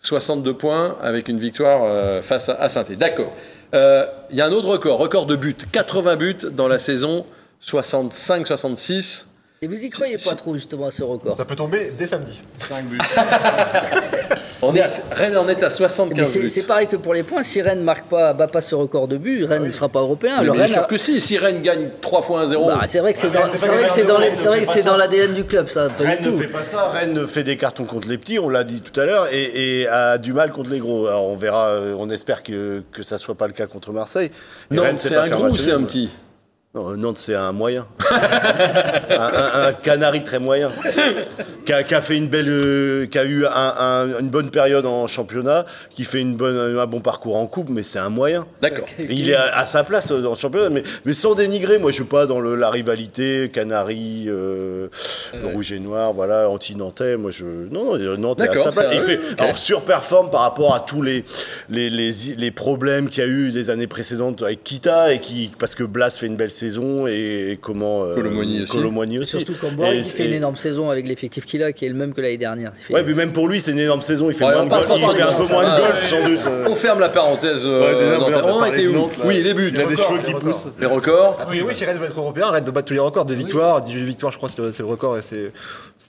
[0.00, 3.30] 62 points avec une victoire euh, face à, à saint D'accord.
[3.74, 5.56] Euh, Il y a un autre record, record de buts.
[5.72, 7.26] 80 buts dans la saison
[7.64, 9.26] 65-66.
[9.60, 12.40] Et vous y croyez pas trop justement à ce record ça peut tomber dès samedi.
[12.56, 12.98] 5 buts.
[14.62, 16.48] On est à- Rennes en est à Mais 75 c'est buts.
[16.48, 19.16] c'est pareil que pour les points, si Rennes marque pas, bat pas ce record de
[19.16, 20.34] but, Rennes ne sera pas européen.
[20.38, 22.68] Mais Alors bien Rennes sûr a- que si, si Rennes gagne 3 fois 1-0.
[22.68, 23.28] Bah, c'est vrai que c'est
[23.88, 25.88] c'est dans, l'ADN du club, ça.
[25.88, 26.88] Pas Rennes du ne fait pas ça.
[26.90, 29.86] Rennes fait des cartons contre les petits, on l'a dit tout à l'heure, et, et
[29.88, 31.06] a du mal contre les gros.
[31.06, 34.30] Alors on verra, euh, on espère que, que ça soit pas le cas contre Marseille.
[34.72, 36.10] Et Non, c'est un gros c'est un petit?
[36.74, 37.86] Non, Nantes, c'est un moyen.
[39.10, 40.70] un, un- un canari très moyen.
[41.64, 42.46] Qui a, qui a fait une belle.
[42.48, 46.78] euh, qui a eu un- un- une bonne période en championnat, qui fait une bonne,
[46.78, 48.46] un bon parcours en coupe, mais c'est un moyen.
[48.60, 48.84] D'accord.
[48.98, 51.78] Il est à, à sa place euh, dans le championnat, mais, mais sans dénigrer.
[51.78, 54.88] Moi, je suis pas dans le- la rivalité Canari, euh,
[55.44, 57.16] rouge et noir, voilà, anti-nantais.
[57.16, 58.86] Moi, je non, non, Nantes est à sa place.
[58.92, 61.24] il fait alors surperforme par rapport à tous les
[61.70, 65.50] les, les, les problèmes qu'il y a eu les années précédentes avec Kita et qui
[65.58, 68.72] parce que Blas fait une belle saison et, comment euh, Colomboigny aussi.
[68.76, 69.30] Colomboigny aussi.
[69.38, 72.12] Surtout quand fait et- une énorme saison avec l'effectif qu'il a, qui est le même
[72.12, 72.72] que l'année dernière.
[72.90, 74.28] Ouais, mais même pour lui, c'est une énorme saison.
[74.30, 75.80] Il fait Ouais, moins de parle golf, pas il fait un peu de moins de
[75.80, 76.40] golf sans doute.
[76.68, 77.62] On ferme la parenthèse.
[77.64, 78.30] euh, Ouais, déjà, Nantais.
[78.30, 79.24] merde, on on parlait était de où Nantes, là.
[79.26, 79.70] Oui, les buts.
[79.74, 80.66] Il a des cheveux qui poussent.
[80.80, 83.24] Les records Oui, oui, si Rennes veut être européen, Rennes doit battre tous les records
[83.24, 83.80] de victoires.
[83.80, 85.16] 18 victoires, je crois, c'est c'est le record.
[85.18, 85.52] Et c'est,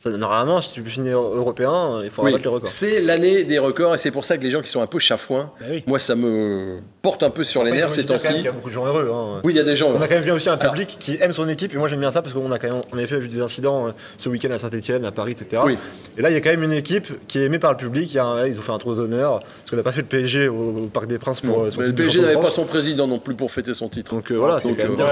[0.05, 2.69] normalement, si tu veux finir européen, il faudra Oui, battre les records.
[2.69, 4.99] c'est l'année des records et c'est pour ça que les gens qui sont un peu
[4.99, 5.83] chafouins, Bah oui.
[5.87, 8.33] moi ça me porte un peu sur les il nerfs faut ces temps-ci.
[8.33, 9.11] qu'il y a beaucoup de gens heureux.
[9.13, 9.41] hein.
[9.43, 9.91] Oui, il y a des gens.
[9.93, 11.99] On a quand même bien aussi un public qui aime son équipe et moi j'aime
[11.99, 14.51] bien ça parce qu'on a quand même en effet vu des incidents euh, ce week-end
[14.51, 15.61] à Saint-Etienne, à Paris, etc.
[15.65, 15.77] Oui.
[16.17, 18.09] Et là il y a quand même une équipe qui est aimée par le public.
[18.11, 20.01] Il y a un- ils ont fait un tour d'honneur parce qu'on n'a pas fait
[20.01, 22.65] le PSG au, au Parc des Princes pour euh, son le PSG n'avait pas son
[22.65, 24.13] président non plus pour fêter son titre.
[24.15, 25.05] Donc euh, voilà, c'est quand même bien,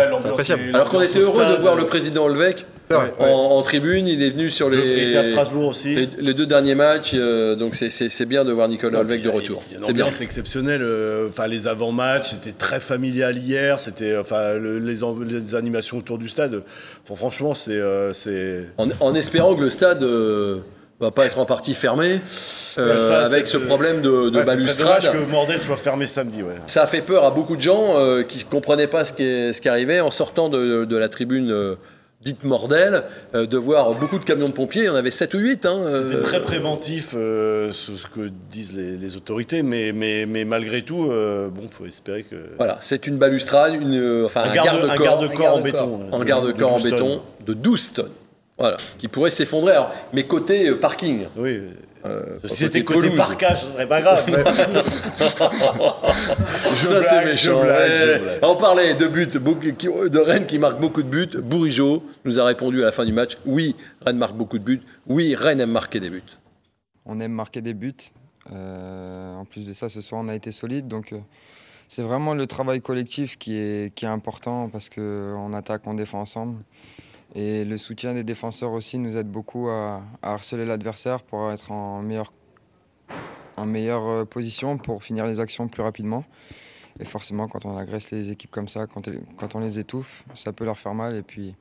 [0.73, 2.55] Alors qu'on était heureux de voir le président vrai.
[3.19, 4.07] en, tribune.
[4.07, 5.95] Il est venu sur Il les, était à Strasbourg aussi.
[5.95, 7.11] les, les deux derniers matchs.
[7.13, 9.61] euh, donc c'est- c'est c'est bien de voir Nicolas Olvec de retour.
[9.69, 9.87] C'est bien.
[9.87, 10.81] ambiance exceptionnelle.
[10.83, 13.79] euh, Enfin, les avant-matchs, c'était très familial hier.
[13.79, 14.95] C'était, enfin, le- les,
[15.29, 16.61] les animations autour du stade.
[17.03, 18.65] Enfin, franchement, c'est, euh, c'est.
[18.77, 20.03] En, en espérant que le stade
[20.99, 22.19] va pas être en partie fermé
[22.79, 25.03] euh, ça, avec c'est ce que- problème de, de Ouais, ça balustrade.
[25.03, 26.41] dommage que Mordel soit fermé samedi.
[26.41, 26.55] Ouais.
[26.65, 29.53] Ça a fait peur à beaucoup de gens euh, qui ne comprenaient pas ce qui,
[29.53, 31.75] ce qui arrivait en sortant de, de la tribune euh,
[32.21, 33.03] dite Mordel,
[33.35, 34.83] euh, de voir beaucoup de camions de pompiers.
[34.83, 35.65] Il y en avait 7 ou 8.
[35.65, 40.43] Hein, C'était euh, très préventif, euh, ce, que disent les, les autorités, mais, mais, mais
[40.43, 42.35] malgré tout, euh, bon, faut espérer que.
[42.57, 45.99] Voilà, c'est une balustrade, une, euh, enfin, un, Un garde- un garde-corps en béton.
[46.19, 46.91] de- garde-corps de en 12 tonnes.
[46.91, 48.09] béton de 12 tonnes.
[48.57, 49.73] Voilà, qui pourrait s'effondrer.
[49.73, 51.25] Alors, Mais côté euh, parking.
[51.37, 51.61] Oui.
[52.05, 54.23] Euh, si c'était côté parquage, ce serait pas grave.
[54.27, 54.43] mais-
[56.73, 57.59] Ça, c'est méchant.
[57.61, 57.97] je blague, ouais.
[57.97, 58.39] je blague.
[58.43, 61.37] On parlait de buts, de Rennes qui marque beaucoup de buts.
[61.41, 64.81] Bourigeau nous a répondu à la fin du match oui, Rennes marque beaucoup de buts.
[65.07, 66.23] Oui, Rennes aime marquer des buts.
[67.05, 67.93] On aime marquer des buts.
[68.53, 70.87] Euh, en plus de ça, ce soir, on a été solide.
[70.87, 71.17] Donc, euh,
[71.87, 76.21] c'est vraiment le travail collectif qui est, qui est important parce qu'on attaque, on défend
[76.21, 76.57] ensemble.
[77.37, 82.01] Et le soutien des défenseurs aussi nous aide beaucoup à, harceler l'adversaire pour être en
[82.01, 82.33] meilleure,
[83.57, 86.25] en meilleure euh, position pour finir les actions plus rapidement.
[86.99, 90.51] Et forcément, quand on agresse les équipes comme ça, quand, quand on les étouffe, ça
[90.51, 91.15] peut leur faire mal.
[91.15, 91.55] Et puis,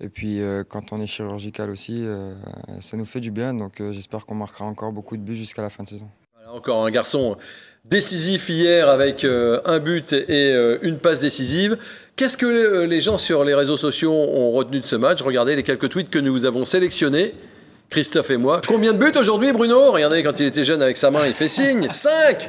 [0.00, 2.34] et puis euh, quand on est chirurgical aussi, euh,
[2.80, 3.52] ça nous fait du bien.
[3.52, 6.08] Donc j'espère qu'on marquera encore beaucoup de buts jusqu'à la fin de saison.
[6.50, 7.36] Encore un garçon
[7.84, 11.76] décisif hier avec un but et une passe décisive.
[12.16, 15.20] Qu'est-ce que euh, les gens sur les réseaux sociaux ont retenu de ce match?
[15.22, 17.34] Regardez les quelques tweets que nous avons sélectionnés.
[17.90, 18.60] Christophe et moi.
[18.66, 19.90] Combien de buts aujourd'hui, Bruno?
[19.90, 21.88] Regardez, quand il était jeune avec sa main, il fait signe.
[21.90, 22.48] 5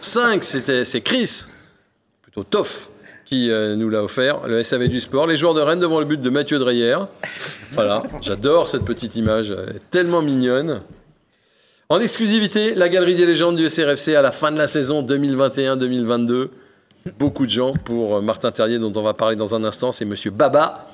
[0.00, 1.44] 5, c'était, c'est Chris,
[2.22, 2.90] plutôt Toff,
[3.24, 5.26] qui euh, nous l'a offert, le SAV du sport.
[5.26, 6.96] Les joueurs de Rennes devant le but de Mathieu Dreyer.
[7.72, 10.80] Voilà, j'adore cette petite image, elle est tellement mignonne.
[11.88, 16.48] En exclusivité, la galerie des légendes du SRFC à la fin de la saison 2021-2022.
[17.18, 19.92] Beaucoup de gens pour Martin Terrier, dont on va parler dans un instant.
[19.92, 20.88] C'est Monsieur Baba.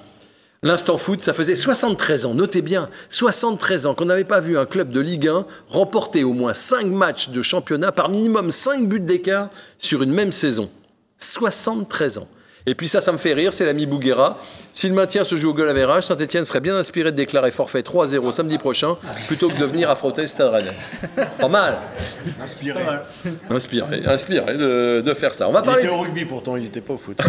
[0.63, 4.65] L'instant foot, ça faisait 73 ans, notez bien, 73 ans qu'on n'avait pas vu un
[4.65, 8.99] club de Ligue 1 remporter au moins 5 matchs de championnat par minimum 5 buts
[8.99, 10.71] d'écart sur une même saison.
[11.19, 12.29] 73 ans.
[12.67, 14.39] Et puis ça, ça me fait rire, c'est l'ami Bouguera.
[14.73, 17.83] Si le maintien se joue au goal average, Saint-Etienne serait bien inspiré de déclarer forfait
[17.83, 18.97] 3-0 samedi prochain,
[19.27, 20.71] plutôt que de venir affronter le Stade Rennais.
[21.39, 21.77] Pas mal.
[22.43, 22.81] Inspiré.
[23.51, 25.47] Inspiré, inspiré de, de faire ça.
[25.47, 25.85] On va Il parler.
[25.85, 27.19] était au rugby pourtant, il n'était pas au foot.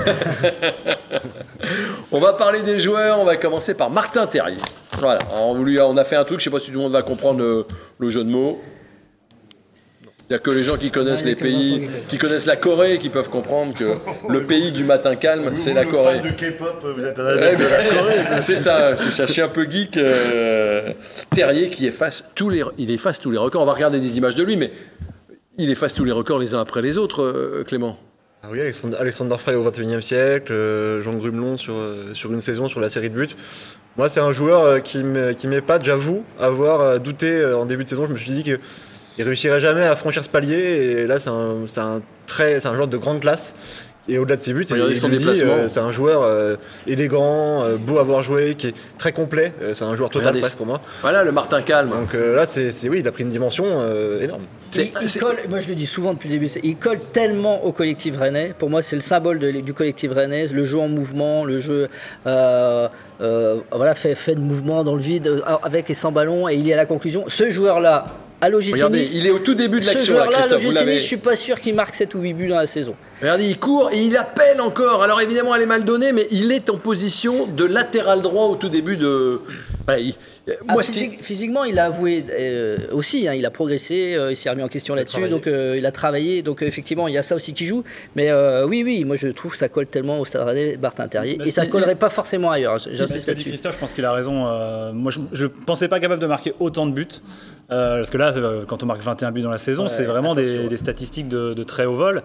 [2.11, 4.57] On va parler des joueurs, on va commencer par Martin Terrier.
[4.99, 6.83] Voilà, on, lui a, on a fait un truc, je sais pas si tout le
[6.83, 7.65] monde va comprendre le,
[7.99, 8.61] le jeu de mots.
[10.31, 13.29] A que les gens qui connaissent les que pays, qui connaissent la Corée, qui peuvent
[13.29, 13.93] comprendre que
[14.29, 16.19] le pays du matin calme, c'est la Corée.
[16.19, 18.13] de K-pop, vous êtes un Ouais, adepte de la mais- Corée.
[18.41, 19.27] c'est ça, c'est ça.
[19.27, 19.97] Je suis un peu geek.
[19.97, 20.91] euh,
[21.29, 23.61] Terrier qui efface tous les, il efface tous les records.
[23.61, 24.71] On va regarder des images de lui, mais
[25.59, 27.95] il efface tous les records les uns après les autres, euh, Clément.
[28.41, 32.39] Ah oui, Alexander, Alexander Frey au XXIe siècle, euh, Jean Grumelon sur, euh, sur une
[32.41, 33.29] saison sur la série de buts.
[33.97, 35.03] Moi, c'est un joueur euh, qui
[35.47, 38.05] m'épate, j'avoue, avoir euh, douté euh, en début de saison.
[38.07, 38.43] Je me suis dit
[39.15, 40.55] qu'il réussirait jamais à franchir ce palier.
[40.57, 43.53] Et là, c'est un, c'est un, très, c'est un joueur de grande classe.
[44.07, 45.51] Et au-delà de ses buts, il son déplacement.
[45.51, 49.51] euh, c'est un joueur euh, élégant, euh, beau à voir jouer, qui est très complet.
[49.63, 50.79] Euh, c'est un joueur total Regardez presque pour moi.
[51.01, 51.89] Voilà, le Martin calme.
[51.89, 54.43] Donc euh, là, c'est, oui, il a pris une dimension euh, énorme.
[54.75, 57.71] Il, il colle, moi je le dis souvent depuis le début, il colle tellement au
[57.71, 58.53] collectif rennais.
[58.59, 61.87] Pour moi, c'est le symbole de- du collectif rennais, le jeu en mouvement, le jeu
[62.27, 62.87] euh,
[63.21, 66.69] euh, voilà, fait, fait de mouvement dans le vide, avec et sans ballon, et il
[66.69, 67.23] est à la conclusion.
[67.27, 68.05] Ce joueur-là,
[68.41, 70.61] à l'OGC Regardez, Nice, il est au tout début de l'action, là, Christophe.
[70.61, 70.71] Vous.
[70.71, 72.95] Nice, je suis pas sûr qu'il marque 7 ou 8 buts dans la saison.
[73.21, 75.03] Regardez, il court et il appelle encore.
[75.03, 78.55] Alors évidemment, elle est mal donnée, mais il est en position de latéral droit au
[78.55, 79.39] tout début de.
[79.85, 80.15] Voilà, il-
[80.67, 84.35] Moi, qui- physique- Physiquement, il a avoué euh, aussi, hein, il a progressé, euh, il
[84.35, 87.17] s'est remis en question là-dessus, donc euh, il a travaillé, donc euh, effectivement, il y
[87.17, 87.83] a ça aussi qui joue.
[88.15, 91.07] Mais euh, oui, oui, moi je trouve que ça colle tellement au Stade Rennais, Martin
[91.07, 92.77] Terrier, et ça il- collerait pas forcément ailleurs.
[92.77, 93.49] J'insiste là-dessus.
[93.49, 94.47] Christophe, je pense qu'il a raison.
[94.47, 97.07] Euh, moi, je, je pensais pas capable de marquer autant de buts.
[97.71, 100.35] Euh, parce que là, euh, quand on marque 21 buts dans la saison, c'est vraiment
[100.35, 102.21] des, des statistiques de, de très haut vol.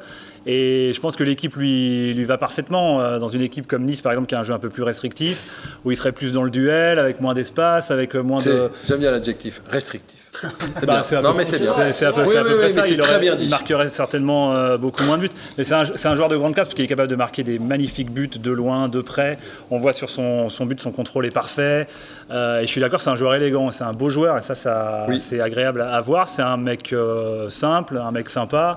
[0.47, 3.01] Et je pense que l'équipe lui, lui va parfaitement.
[3.01, 4.83] euh, dans une équipe comme Nice, par exemple, qui a un jeu un peu plus
[4.83, 8.71] restrictif, où il serait plus dans le duel, avec moins d'espace, avec moins de.
[8.87, 10.19] J'aime bien l'adjectif, restrictif.
[10.79, 11.03] C'est Bah, bien.
[11.03, 11.73] c'est à non, peu- mais c'est bien.
[11.93, 12.87] C'est à peu, Oui, c'est à oui, peu oui, près ça.
[12.87, 13.47] Il, très aurait- bien dit.
[13.47, 15.31] il marquerait certainement euh, beaucoup moins de buts.
[15.59, 17.59] Mais c'est un, un joueur de grande classe parce qu'il est capable de marquer des
[17.59, 19.39] magnifiques buts de loin, de près.
[19.73, 21.89] On voit sur son, son but, son contrôle est parfait.
[22.31, 24.55] Euh, et je suis d'accord, c'est un joueur élégant, c'est un beau joueur et ça,
[24.55, 26.29] ça c'est agréable à à voir.
[26.29, 28.77] C'est un mec euh, simple, un mec sympa.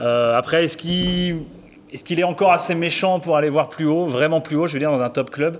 [0.00, 1.36] Après, est-ce qu'il
[1.92, 4.74] est, qu'il est encore assez méchant pour aller voir plus haut, vraiment plus haut, je
[4.74, 5.56] veux dire, dans un top club?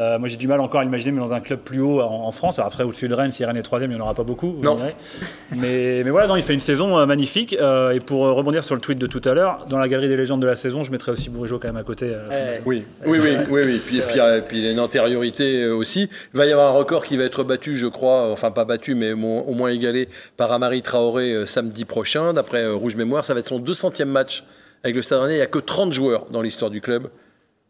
[0.00, 2.26] Euh, moi, j'ai du mal encore à imaginer, mais dans un club plus haut en,
[2.26, 2.58] en France.
[2.60, 4.52] Alors après, au-dessus de Rennes, si Rennes est troisième, il n'y en aura pas beaucoup.
[4.52, 4.78] vous Non.
[5.56, 7.56] Mais, mais voilà, non, il fait une saison euh, magnifique.
[7.60, 10.16] Euh, et pour rebondir sur le tweet de tout à l'heure, dans la galerie des
[10.16, 12.10] légendes de la saison, je mettrais aussi Bourigeau quand même à côté.
[12.12, 12.52] euh, à la fin de la Ouais.
[12.52, 12.62] saison.
[12.66, 13.82] Oui, oui, oui, oui, oui.
[13.84, 16.08] Puis, puis, puis il a une antériorité aussi.
[16.32, 18.94] Il va y avoir un record qui va être battu, je crois, enfin pas battu,
[18.94, 22.32] mais au moins- au moins égalé par Amari Traoré euh, samedi prochain.
[22.34, 24.44] D'après euh, Rouge Mémoire, ça va être son 200e match
[24.84, 25.34] avec le Stade Rennais.
[25.34, 27.08] Il n'y a que 30 joueurs dans l'histoire du club.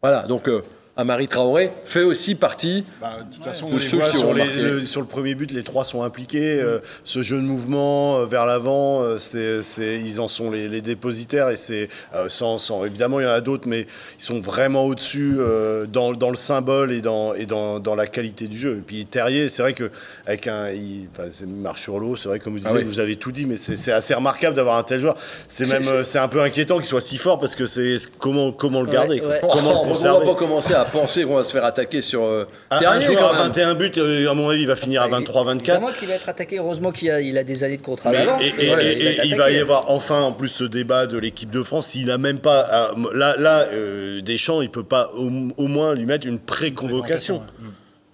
[0.03, 0.61] Voilà, donc euh,
[0.99, 2.83] Amari Traoré fait aussi partie.
[2.99, 4.59] Bah, de toute façon, De on les ceux voit qui sur, ont les- marqué.
[4.61, 6.59] le, sur le premier but, les trois sont impliqués.
[6.59, 10.67] euh, ce jeu de mouvement euh, vers l'avant, euh, c'est, c'est- ils en sont les,
[10.67, 11.49] les dépositaires.
[11.49, 13.87] Et c'est euh, sans, sans- évidemment, il y en a d'autres, mais
[14.19, 18.05] ils sont vraiment au-dessus euh, dans, dans le symbole et dans, et dans, dans la
[18.07, 18.77] qualité du jeu.
[18.79, 19.91] Et puis Terrier, c'est vrai que
[20.25, 22.17] avec un, il, enfin, c'est une marche sur l'eau.
[22.17, 22.83] C'est vrai, comme vous disiez, Ah oui.
[22.83, 25.15] vous avez tout dit, mais c'est, c'est assez remarquable d'avoir un tel joueur.
[25.47, 28.51] C'est C'est- même, c'est- un peu inquiétant qu'il soit si fort parce que c'est comment,
[28.51, 29.39] comment le garder, ouais.
[29.41, 30.25] comment Oh, le on conserver.
[30.25, 33.31] va pas commencer à penser qu'on va se faire attaquer sur euh, Un- un joueur
[33.31, 33.47] quand à même.
[33.47, 35.55] 21 buts, euh, à mon avis, il va finir à 23-24.
[35.59, 36.57] Évidemment qu'il va être attaqué.
[36.59, 38.41] Heureusement qu'il a, il a des années de contrat d'avance.
[38.43, 38.53] et,
[39.25, 41.87] il va il y avoir enfin en plus ce débat de l'équipe de France.
[41.87, 42.67] S'il n'a même pas.
[42.71, 47.41] ah, là, là euh, Deschamps, il peut pas au, au moins lui mettre une pré-convocation.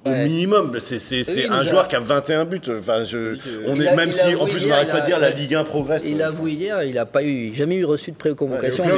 [0.06, 0.26] Au Ouais.
[0.28, 2.62] minimum, c'est un joueur qui a 21 buts.
[2.78, 5.20] Enfin, je, on est a- même si, en plus, on n'arrête pas a- de dire
[5.20, 6.08] la Ligue 1 progresse.
[6.08, 8.84] Il a avoué hier, il n'a pas eu, jamais eu reçu de pré-convocation.
[8.84, 8.92] Ouais,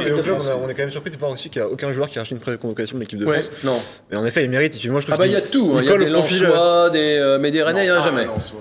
[0.62, 2.22] on, est quand même surpris de voir aussi qu'il n'y a aucun joueur qui a
[2.22, 3.64] reçu une pré-convocation de l'équipe de Ouais, France.
[3.64, 3.80] non.
[4.10, 4.76] Mais en effet, il mérite.
[4.76, 5.80] Et puis moi, je trouve Ah bah il y a tout, hein.
[5.82, 8.04] il y a des Lensois, des, euh, mais des Rennais, il n'y en a Ah,
[8.04, 8.24] jamais.
[8.24, 8.60] soit.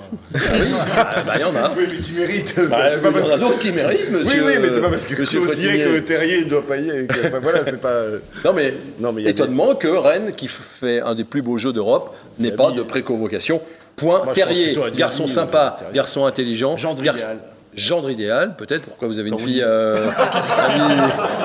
[0.96, 1.72] Ah, bah, il y en a.
[1.78, 2.56] Oui, mais qui mérite.
[2.70, 4.46] Bah, il y en a d'autres qui méritent, Oui, monsieur.
[4.46, 7.08] oui, mais c'est pas parce que Closier que Terrier doit payer.
[7.42, 8.04] voilà, c'est pas.
[8.46, 11.26] Non mais, Non, mais il y a des- étonnement que Rennes, qui fait un des
[11.26, 13.62] plus beaux jeux d'Europe, n'ait pas de pré-convocation.
[13.96, 14.24] Point.
[14.26, 15.96] Moi, Terrier, garçon euh, sympa, Terrier.
[15.96, 16.78] garçon intelligent.
[16.78, 17.40] Gendre garçon- idéal.
[17.74, 18.84] Gendre idéal, peut-être.
[18.86, 20.82] Pourquoi vous avez une vous fille euh, à, lui,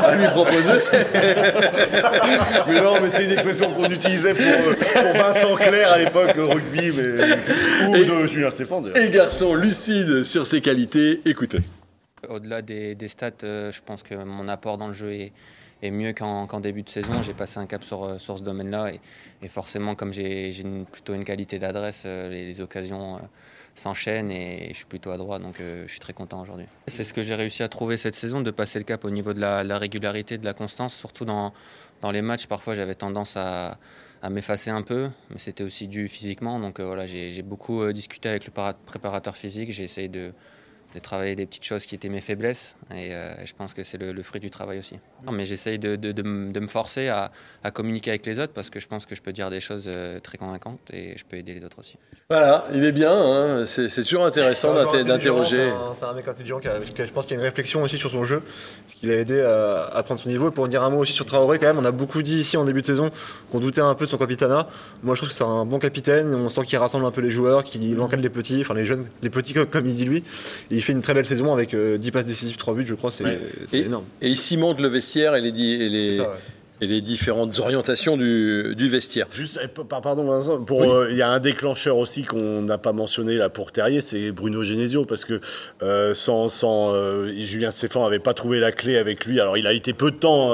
[0.03, 0.73] à lui proposer
[2.69, 6.33] Mais non, mais c'est une expression qu'on utilisait pour, euh, pour Vincent Clair à l'époque
[6.37, 8.85] rugby, mais, ou Et- de Julien Stéphane.
[8.85, 9.09] d'ailleurs.
[9.09, 11.21] Et garçon lucide sur ses qualités.
[11.27, 11.59] Écoutez.
[12.29, 15.33] Au-delà des, des stats, euh, je pense que mon apport dans le jeu est,
[15.83, 17.23] est mieux qu'en début de saison.
[17.23, 18.93] J'ai passé un cap sur, sur ce domaine-là.
[19.43, 20.53] Et, forcément, comme j'ai
[20.91, 23.19] plutôt une qualité d'adresse, les, occasions
[23.75, 26.67] s'enchaînent et je suis plutôt à droite, donc je suis très content aujourd'hui.
[26.87, 29.33] C'est ce que j'ai réussi à trouver cette saison, de passer le cap au niveau
[29.33, 31.53] de la, la régularité, de la constance, surtout dans,
[32.13, 32.47] les matchs.
[32.47, 33.79] Parfois, j'avais tendance à,
[34.23, 36.61] à m'effacer un peu, mais c'était aussi dû physiquement.
[36.61, 38.53] Donc euh, voilà, j'ai beaucoup euh, discuté avec le
[38.87, 40.33] préparateur physique, j'ai essayé de,
[40.95, 43.99] de travailler des petites choses qui étaient mes faiblesses et, euh, je pense que c'est
[43.99, 44.99] le, fruit du travail aussi.
[45.31, 47.33] mais j'essaye de, de, de, me forcer à,
[47.65, 49.85] à, communiquer avec les autres parce que je pense que je peux dire des choses
[49.87, 51.97] euh, très convaincantes et je peux aider les autres aussi.
[52.29, 53.65] Voilà, il est bien, hein.
[53.67, 55.73] c'est toujours intéressant d'interroger.
[55.95, 58.25] C'est un, mec intelligent qui, a, je pense qu'il a une réflexion aussi sur son
[58.25, 58.43] jeu,
[58.87, 60.49] ce qui l'a aidé à, prendre son niveau.
[60.49, 62.39] Et pour en dire un mot aussi sur Traoré, quand même, on a beaucoup dit
[62.39, 63.11] ici en début de saison
[63.51, 64.69] qu'on doutait un peu de son capitana.
[65.03, 67.31] Moi je trouve que c'est un bon capitaine, on sent qu'il rassemble un peu les
[67.31, 70.23] joueurs, qu'il encadre les petits, enfin les jeunes, les petits comme, il dit lui
[70.83, 73.11] il fait une très belle saison avec 10 euh, passes décisives, 3 buts, je crois,
[73.13, 73.25] c'est
[73.73, 74.05] énorme.
[74.21, 76.19] Et il cimente le vestiaire et les, et les,
[76.83, 79.29] et les différentes orientations du, du vestiaire.
[79.33, 83.49] Juste, eh, pardon, euh, il y a un déclencheur aussi qu'on n'a pas mentionné là
[83.49, 85.41] pour Terrier, c'est Bruno Genesio parce que
[85.83, 89.41] euh, sans, sans euh, Julien Stéphane n'avait pas trouvé la clé avec lui.
[89.41, 90.51] Alors il a été peu de temps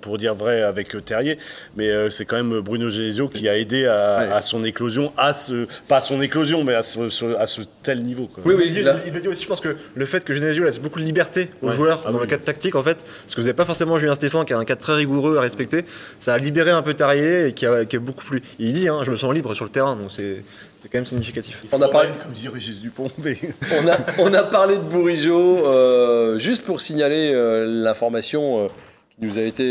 [0.00, 1.38] pour dire vrai avec Terrier,
[1.76, 5.98] mais c'est quand même Bruno Genesio qui a aidé à, son éclosion, à ce pas
[5.98, 8.28] à son éclosion, mais à ce, à ce tel niveau.
[8.44, 10.98] Oui, oui, il, il, dit aussi, je pense que le fait que Genesio laisse beaucoup
[10.98, 13.56] de liberté aux joueurs ah dans le cadre tactique, en fait, ce que vous n'avez
[13.56, 15.84] pas forcément Julien Stéphane qui a un cadre très rigoureux à respecter.
[16.18, 18.40] Ça a libéré un peu Tarier et qui a, beaucoup plus.
[18.58, 20.42] Il dit hein, Je me sens libre sur le terrain, donc c'est.
[20.84, 21.62] quand même significatif.
[21.72, 23.10] On a parlé, comme dit Régis Dupont.
[23.18, 28.68] on, a, on a parlé de Bourigeau, euh, juste pour signaler euh, l'information euh,
[29.10, 29.64] qui nous a été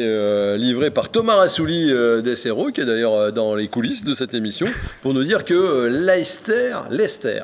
[0.58, 1.92] livrée par Thomas Rassouli
[2.22, 4.68] d'SRO, qui est d'ailleurs dans les coulisses de cette émission,
[5.02, 7.44] pour nous dire que Leicester, Leicester,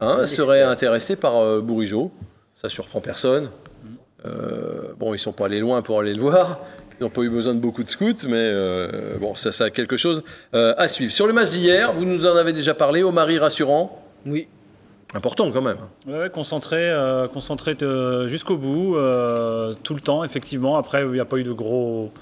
[0.00, 2.10] hein, serait intéressé par Bourigeau.
[2.54, 3.50] Ça surprend personne.
[4.98, 6.60] bon, ils sont pas allés loin pour aller le voir,
[7.00, 9.70] ils n'ont pas eu besoin de beaucoup de scouts, mais euh, bon, ça, ça a
[9.70, 10.22] quelque chose
[10.54, 11.12] euh, à suivre.
[11.12, 14.02] Sur le match d'hier, vous nous en avez déjà parlé, au mari rassurant?
[14.26, 14.48] Oui.
[15.14, 15.78] Important quand même.
[16.06, 17.76] Oui, concentré, euh, concentré
[18.26, 18.96] jusqu'au bout,
[19.82, 20.76] tout le temps, effectivement.
[20.76, 22.12] Après, il n'y a pas eu de gros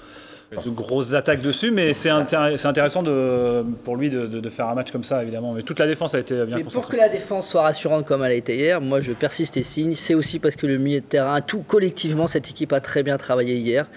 [0.51, 5.03] de grosses attaques dessus, mais c'est intéressant de, pour lui de, faire un match comme
[5.03, 5.51] ça, évidemment.
[5.53, 6.81] Mais toute la défense a été bien concentrée.
[6.81, 9.63] Pour que la défense soit rassurante comme elle a été hier, moi je persiste et
[9.63, 9.93] signe.
[9.93, 13.17] C'est aussi parce que le milieu de terrain, tout collectivement, cette équipe a très bien
[13.17, 13.87] travaillé hier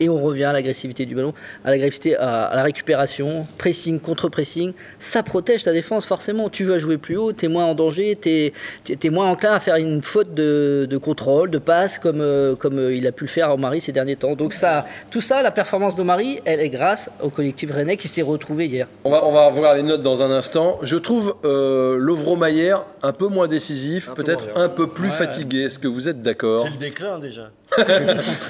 [0.00, 1.32] et on revient à l'agressivité du ballon,
[1.64, 4.72] à l'agressivité, à, la récupération, pressing, contre-pressing.
[4.98, 6.50] Ça protège ta défense, forcément.
[6.50, 8.52] Tu vas jouer plus haut, tu es moins en danger, tu
[8.88, 12.94] es, moins enclin à faire une faute de, contrôle, de passe, comme, euh, comme euh,
[12.94, 14.34] il a pu le faire Omari ces derniers temps.
[14.34, 18.22] Donc, ça, tout ça, la performance d'Omari, elle est grâce au collectif rennais qui s'est
[18.22, 18.86] retrouvé hier.
[19.04, 20.78] On va, on va voir les notes dans un instant.
[20.82, 25.62] Je trouve euh, Lovro Maillère un peu moins décisif, peut-être un peu plus fatigué.
[25.62, 26.60] Est-ce que vous êtes d'accord?
[26.60, 27.50] C'est le déclin déjà.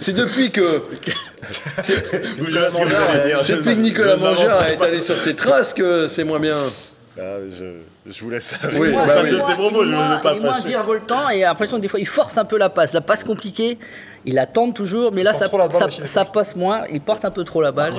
[0.01, 0.82] c'est depuis que.
[1.82, 6.59] C'est depuis que Nicolas Mangeur est allé sur ses traces que c'est moins bien.
[7.18, 7.64] Ah, je,
[8.11, 8.54] je, vous laisse.
[8.78, 9.30] Oui, bah oui.
[9.30, 10.70] de ces propos, je ne veux pas fâcher.
[10.70, 12.92] Il voltant et l'impression que des fois il force un peu la passe.
[12.92, 13.78] La passe compliquée,
[14.24, 15.48] il attend toujours, mais là ça,
[15.88, 16.84] ça, passe moins.
[16.90, 17.92] Il porte un peu trop la balle.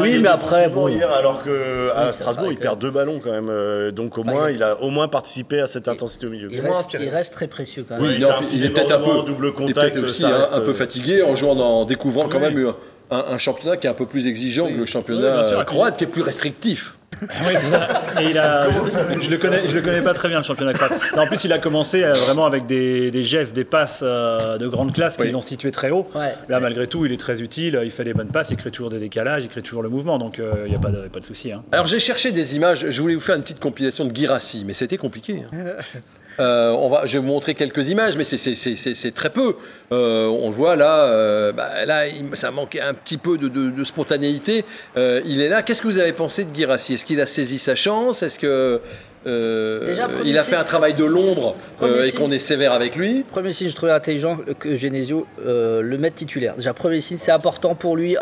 [0.00, 0.88] oui, mais après bon.
[0.88, 3.48] hier, alors qu'à Strasbourg il perd deux ballons quand même.
[3.50, 6.48] Euh, donc au moins il a au moins participé à cette intensité au milieu.
[6.50, 8.04] Il, reste, il reste, très précieux quand même.
[8.04, 8.16] Oui,
[8.52, 12.28] il, est peut-être un peu double contact, aussi un, peu fatigué en jouant en découvrant
[12.28, 12.72] quand même
[13.10, 16.22] un, championnat qui est un peu plus exigeant que le championnat croate qui est plus
[16.22, 16.96] restrictif.
[17.22, 18.02] Oui, c'est ça.
[18.20, 18.68] Et il a,
[19.20, 20.92] je le connais, je le connais pas très bien le championnat croate.
[21.16, 24.66] En plus, il a commencé euh, vraiment avec des, des gestes, des passes euh, de
[24.68, 26.08] grande classe qui l'ont situé très haut.
[26.48, 27.80] Là, malgré tout, il est très utile.
[27.84, 30.18] Il fait des bonnes passes, il crée toujours des décalages, il crée toujours le mouvement.
[30.18, 31.52] Donc, euh, il n'y a pas de, pas de souci.
[31.52, 31.62] Hein.
[31.72, 32.86] Alors, j'ai cherché des images.
[32.90, 35.42] Je voulais vous faire une petite compilation de Girassi, mais c'était compliqué.
[35.52, 35.56] Hein.
[36.38, 39.56] on va, je vais vous montrer quelques images, mais c'est très peu.
[39.90, 42.04] on le voit là, bah, là,
[42.34, 44.64] ça manquait un petit peu de, de, spontanéité.
[44.96, 45.62] il est là.
[45.62, 48.22] Qu'est-ce que vous avez pensé de Girassi Est-ce qu'il a saisi sa chance?
[48.22, 48.80] Est-ce que
[49.26, 49.94] euh,
[50.24, 53.24] il a fait un travail de l'ombre euh, et qu'on est sévère avec lui.
[53.30, 56.56] Premier signe, je trouvais intelligent que Genesio euh, le mette titulaire.
[56.56, 58.16] Déjà, premier signe, c'est important pour lui.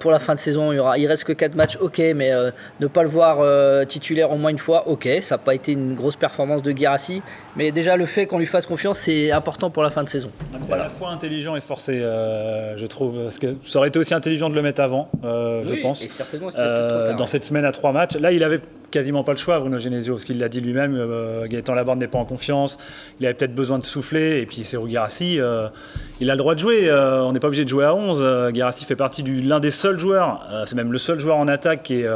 [0.00, 2.32] pour la fin de saison, il, y aura, il reste que 4 matchs, ok, mais
[2.80, 5.08] ne pas le voir titulaire au moins une fois, ok.
[5.20, 7.22] Ça n'a pas été une grosse performance de Guirassi,
[7.56, 10.30] mais déjà le fait qu'on lui fasse confiance, c'est important pour la fin de saison.
[10.60, 13.22] C'est à la fois intelligent et forcé, je trouve.
[13.22, 16.06] Parce que ça aurait été aussi intelligent de le mettre avant, je pense.
[17.16, 18.16] dans cette semaine à 3 matchs.
[18.16, 18.60] Là, il avait
[18.94, 22.06] quasiment pas le choix, Bruno Genesio, parce qu'il l'a dit lui-même, euh, Gaëtan Laborde n'est
[22.06, 22.78] pas en confiance,
[23.18, 25.66] il avait peut-être besoin de souffler, et puis c'est Garassi, euh,
[26.20, 28.52] il a le droit de jouer, euh, on n'est pas obligé de jouer à 11,
[28.52, 31.82] Garassi fait partie de l'un des seuls joueurs, c'est même le seul joueur en attaque
[31.82, 32.08] qui est,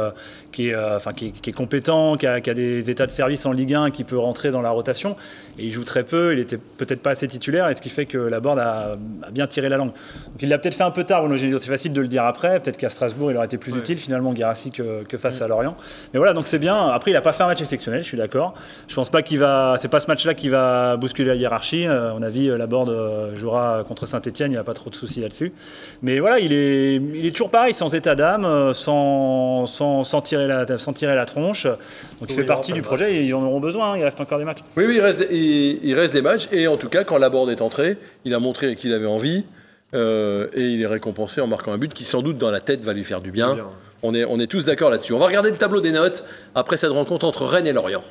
[0.51, 3.05] qui est, euh, enfin, qui, est, qui est compétent, qui a, qui a des états
[3.05, 5.15] de service en Ligue 1, qui peut rentrer dans la rotation.
[5.57, 8.05] Et il joue très peu, il était peut-être pas assez titulaire, et ce qui fait
[8.05, 9.91] que la Borde a, a bien tiré la langue.
[9.91, 12.25] Donc il l'a peut-être fait un peu tard, Bruno Genesio, c'est facile de le dire
[12.25, 12.59] après.
[12.59, 15.75] Peut-être qu'à Strasbourg, il aurait été plus utile finalement, Guirassi, que, que face à Lorient.
[16.13, 16.87] Mais voilà, donc c'est bien.
[16.87, 18.53] Après, il n'a pas fait un match exceptionnel, je suis d'accord.
[18.87, 19.75] Je pense pas qu'il va.
[19.77, 21.87] C'est pas ce match-là qui va bousculer la hiérarchie.
[21.87, 24.89] Euh, on a vu, la Borde euh, jouera contre Saint-Etienne, il n'y a pas trop
[24.89, 25.53] de soucis là-dessus.
[26.01, 30.21] Mais voilà, il est, il est toujours pareil, sans état d'âme, euh, sans, sans, sans
[30.21, 31.65] tirer la, sans tirer la tronche.
[31.65, 33.93] Donc il fait partie du projet et ils en auront besoin.
[33.93, 33.97] hein.
[33.97, 34.59] Il reste encore des matchs.
[34.77, 36.47] Oui, oui, il reste, il, il reste des matchs.
[36.51, 39.43] Et en tout cas, quand Laborde est entré, il a montré qu'il avait envie.
[39.95, 42.83] euh, et il est récompensé en marquant un but qui, sans doute, dans la tête,
[42.83, 43.55] va lui faire du bien.
[43.55, 43.69] Bien.
[44.03, 45.13] On est, on est tous d'accord là-dessus.
[45.13, 46.23] On va regarder le tableau des notes
[46.55, 48.03] après cette rencontre entre Rennes et Lorient.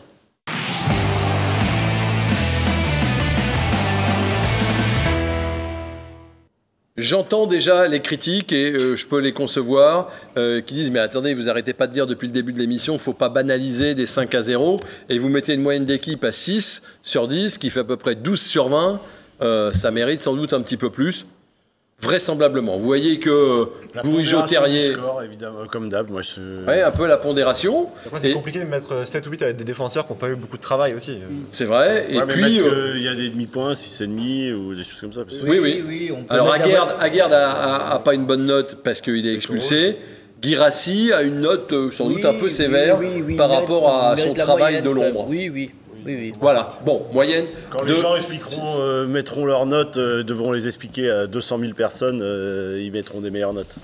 [6.99, 11.32] J'entends déjà les critiques et euh, je peux les concevoir euh, qui disent mais attendez
[11.32, 14.34] vous arrêtez pas de dire depuis le début de l'émission faut pas banaliser des 5
[14.34, 17.84] à 0 et vous mettez une moyenne d'équipe à 6 sur 10 qui fait à
[17.84, 19.01] peu près 12 sur 20
[19.42, 21.24] euh, ça mérite sans doute un petit peu plus
[22.01, 23.66] vraisemblablement vous voyez que
[24.05, 26.09] Bourigeau Terrier score, évidemment, comme d'hab.
[26.11, 26.64] Moi, je...
[26.66, 29.57] ouais, un peu la pondération Après, c'est Et- compliqué de mettre 7 ou 8 avec
[29.57, 31.18] des défenseurs qui n'ont pas eu beaucoup de travail aussi.
[31.51, 34.74] c'est vrai et Ouais, mais puis euh, euh, il y a des demi-points, 6,5 ou
[34.74, 35.24] des choses comme ça.
[35.24, 36.11] parce que- Oui, oui.
[36.14, 39.34] on peut Alors Aguerd, Aguerd a, a- a pas une bonne note parce qu'il est
[39.34, 39.96] expulsé.
[40.40, 43.51] Girassi a une note euh, sans doute Oui, un peu oui, sévère oui, oui, par
[43.51, 45.26] rapport à son travail moyenne, de l'ombre.
[45.28, 45.70] Oui, oui,
[46.09, 46.32] oui, oui.
[46.40, 47.46] Voilà, bon, moyenne.
[47.70, 51.59] Quand de- les gens expliqueront, euh, mettront leurs notes, euh, devront les expliquer à 200
[51.61, 53.74] 000 personnes, euh, ils mettront des meilleures notes.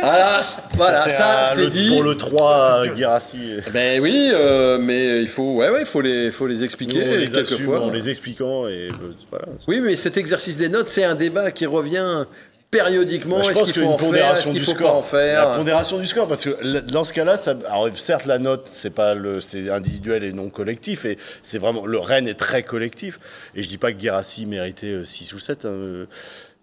[0.00, 0.40] Ah,
[0.76, 1.88] voilà, ça, c'est dit.
[1.88, 3.38] Pour le 3, Girassi.
[3.72, 7.16] Ben oui, euh, mais il faut, ouais, ouais, faut les, faut les Nous, expliquer on
[7.16, 7.80] les assume quelquefois.
[7.80, 9.46] en les expliquant et euh, voilà.
[9.66, 12.26] Oui, mais cet exercice des notes, c'est un débat qui revient
[12.70, 13.38] périodiquement.
[13.38, 14.94] Bah, je pense qu'il faut en faire pondération qu'il du faut score.
[14.96, 18.38] en faire La pondération du score, parce que dans ce cas-là, ça, alors certes la
[18.38, 22.34] note c'est pas le, c'est individuel et non collectif, et c'est vraiment le Rennes est
[22.38, 23.18] très collectif.
[23.54, 26.06] Et je dis pas que Guérassi méritait 6 ou 7, hein, euh,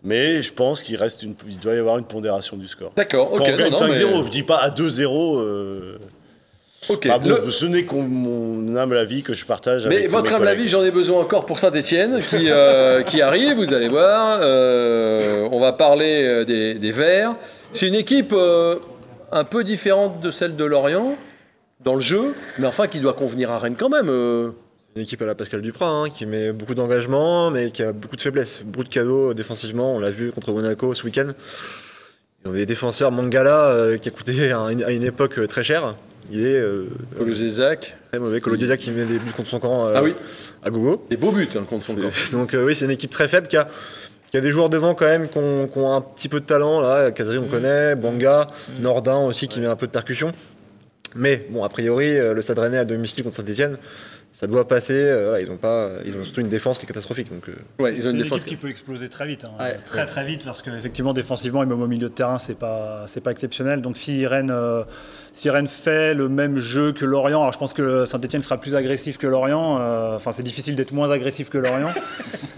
[0.03, 2.91] mais je pense qu'il reste une, il doit y avoir une pondération du score.
[2.95, 3.39] D'accord, ok.
[3.39, 5.39] Quand on gagne non, non, 5-0, mais- je dis pas à 2-0.
[5.39, 5.97] euh,
[6.89, 7.07] ok.
[7.11, 9.87] ah bon, Le- ce n'est qu'on mon humble avis que je partage.
[9.87, 10.59] Mais avec votre mes humble collègues.
[10.59, 14.39] avis, j'en ai besoin encore pour Saint-Etienne qui, euh, qui arrive, vous allez voir.
[14.41, 17.35] Euh, on va parler euh, des, des Verts.
[17.71, 18.75] C'est une équipe euh,
[19.31, 21.17] un peu différente de celle de Lorient
[21.83, 24.07] dans le jeu, mais enfin qui doit convenir à Rennes quand même.
[24.09, 24.51] euh.
[24.95, 28.15] Une équipe à la Pascal Duprat hein, qui met beaucoup d'engagement mais qui a beaucoup
[28.15, 29.93] de faiblesses, beaucoup de cadeaux défensivement.
[29.95, 31.27] On l'a vu contre Monaco ce week-end.
[32.45, 35.63] Ils ont des défenseurs Mangala euh, qui a coûté à une, à une époque très
[35.65, 35.95] cher.
[36.31, 36.85] Il est euh,
[37.17, 37.95] Colo Zézac.
[38.09, 38.41] très mauvais.
[38.41, 40.15] Qui met des buts contre son camp euh, Ah oui,
[40.63, 41.05] à gogo.
[41.09, 42.09] des beaux buts hein, contre son camp.
[42.31, 43.67] Donc euh, oui, c'est une équipe très faible qui a,
[44.31, 46.45] qui a des joueurs devant quand même qui ont, qui ont un petit peu de
[46.45, 46.81] talent.
[46.81, 48.47] Là, Kazri on connaît, Banga,
[48.79, 50.31] Nordin aussi qui met un peu de percussion.
[51.17, 53.77] Mais bon, a priori, euh, le Stade Rennais à domicile contre Saint-Etienne,
[54.33, 54.91] ça doit passer.
[54.95, 57.29] euh, voilà, ils ont pas, ils ont surtout une défense qui est catastrophique.
[57.29, 58.39] Donc euh, Ouais, ils ont C'est une une défense.
[58.41, 59.51] équipe qui peut exploser très vite, hein.
[59.57, 59.77] Ouais.
[59.85, 63.21] très très vite, parce qu'effectivement défensivement et même au milieu de terrain, c'est pas c'est
[63.21, 63.81] pas exceptionnel.
[63.81, 64.83] Donc si Rennes euh,
[65.37, 68.73] si Rennes fait le même jeu que Lorient, alors je pense que Saint-Etienne sera plus
[68.75, 69.77] agressif que Lorient.
[69.81, 71.89] euh, Enfin, c'est difficile d'être moins agressif que Lorient.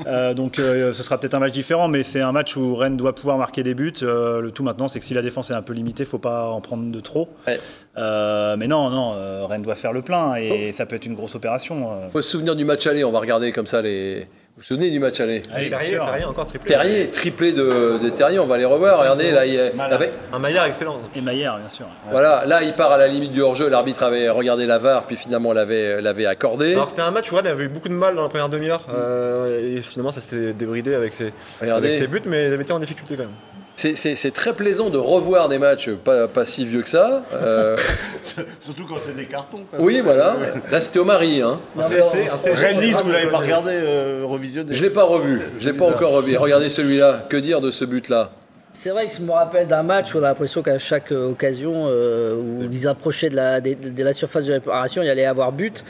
[0.05, 2.95] Euh, donc euh, ce sera peut-être un match différent, mais c'est un match où Rennes
[2.95, 3.91] doit pouvoir marquer des buts.
[4.03, 6.45] Euh, le tout maintenant, c'est que si la défense est un peu limitée, faut pas
[6.49, 7.27] en prendre de trop.
[7.47, 7.59] Ouais.
[7.97, 11.15] Euh, mais non, non, euh, Rennes doit faire le plein et ça peut être une
[11.15, 11.91] grosse opération.
[11.91, 12.09] euh.
[12.09, 13.03] faut se souvenir du match aller.
[13.03, 14.27] On va regarder comme ça les.
[14.57, 16.05] Vous vous souvenez du match aller Allez, bien Terrier, sûr.
[16.05, 16.67] Terrier encore triplé.
[16.67, 18.97] Terrier, triplé de, de Terrier, on va les revoir.
[19.01, 20.99] Regardez, là, il y a- avec, Un Maillard excellent.
[21.15, 21.85] Et Maillard, bien sûr.
[22.09, 23.69] voilà, là, il part à la limite du hors-jeu.
[23.69, 26.73] L'arbitre avait regardé la VAR, puis finalement l'avait l'avait accordé.
[26.73, 28.83] Alors c'était un match où Rennes avait eu beaucoup de mal dans la première demi-heure
[28.91, 31.89] euh, et finalement ça s'est débridé avec ses, Regardez.
[31.89, 33.31] avec ses buts, mais ils avaient été en difficulté quand même.
[33.77, 37.23] C'est- très plaisant de revoir des matchs pas, pas si vieux que ça.
[37.33, 37.77] Euh,
[38.59, 39.59] Surtout quand c'est des cartons.
[39.69, 39.79] Quoi.
[39.79, 40.35] oui, voilà.
[40.71, 41.41] Là, c'était au mari.
[41.43, 41.59] Hein.
[41.77, 45.41] Rennes-Nice, vous l'avez pas regardé, euh, revisionné Je l'ai pas revu.
[45.59, 46.35] Je l'ai pas encore revu.
[46.37, 47.25] Regardez celui-là.
[47.29, 48.31] Que dire de ce but-là?
[48.73, 51.31] C'est vrai que je me rappelle d'un match où on a l'impression qu'à chaque euh,
[51.31, 55.23] occasion euh, où ils approchaient de la, de, de la surface de réparation, il allait
[55.23, 55.83] y avoir but.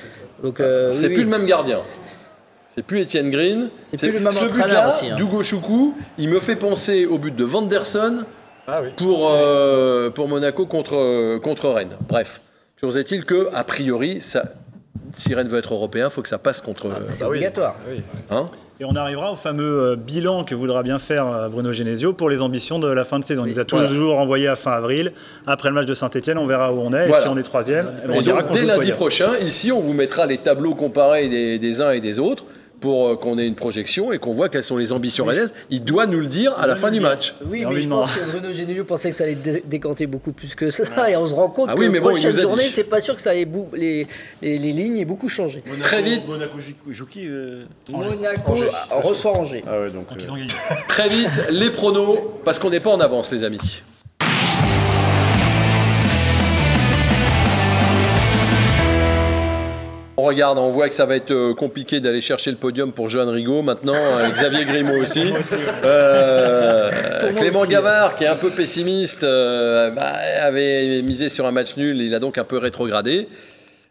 [0.43, 1.31] Donc, euh, C'est oui, plus oui.
[1.31, 1.79] le même gardien.
[2.77, 3.69] C'est plus Étienne Green.
[3.95, 5.15] C'est plus le même ce but-là, aussi, hein.
[5.15, 8.19] d'Hugo Choukou, il me fait penser au but de Vanderson
[8.67, 8.89] Ah oui.
[8.95, 11.89] pour, euh, pour Monaco contre, euh, contre Rennes.
[12.07, 12.39] Bref,
[12.79, 14.43] toujours est-il que, a priori, ça,
[15.11, 16.87] si Rennes veut être européen, il faut que ça passe contre.
[16.93, 17.37] Ah, C'est Bah oui.
[17.37, 17.75] obligatoire.
[17.79, 18.01] Ah oui.
[18.29, 18.45] hein
[18.79, 22.29] Et on arrivera au fameux euh, bilan que voudra bien faire euh, Bruno Genesio pour
[22.29, 23.43] les ambitions de la fin de saison.
[23.47, 23.87] Il nous a Voilà.
[23.87, 25.13] toujours envoyé à fin avril.
[25.47, 27.05] Après le match de Saint-Etienne, on verra où on est.
[27.05, 27.23] Et Voilà.
[27.23, 29.93] si on est troisième, Et on dira donc, qu'on dès lundi prochain, ici, on vous
[29.93, 32.45] mettra les tableaux comparés des, des uns et des autres
[32.79, 35.53] pour euh, qu'on ait une projection et qu'on voit quelles sont les ambitions rennaises.
[35.69, 37.35] Il doit nous le dire à la fin du match.
[37.49, 40.53] Oui, mais je pense que Bruno Genuino pensait que ça allait dé- décanter beaucoup plus
[40.55, 41.09] que ça.
[41.09, 42.41] Et on se rend compte Ah que oui, mais la bon, il prochaine nous a
[42.41, 42.47] dit.
[42.49, 44.05] journée, c'est pas sûr que ça allait les,
[44.41, 45.63] les, les lignes aient beaucoup changé.
[45.81, 46.27] Très vite.
[46.27, 46.57] Monaco
[47.09, 48.53] qui euh Monaco
[48.91, 49.63] reçoit Angers.
[49.67, 50.07] Ah ouais, donc.
[50.09, 50.47] Donc euh, ils ont gagné.
[50.87, 53.81] Très vite, les pronos, parce qu'on n'est pas en avance, les amis.
[60.19, 63.07] On regarde, on voit que ça va être euh, compliqué d'aller chercher le podium pour
[63.07, 65.31] Johan Rigaud maintenant, euh, Xavier Grimaud aussi.
[65.83, 66.89] Euh,
[67.35, 67.69] Clément aussi.
[67.69, 72.13] Gavard, qui est un peu pessimiste, euh, bah, avait misé sur un match nul, il
[72.15, 73.27] a donc un peu rétrogradé.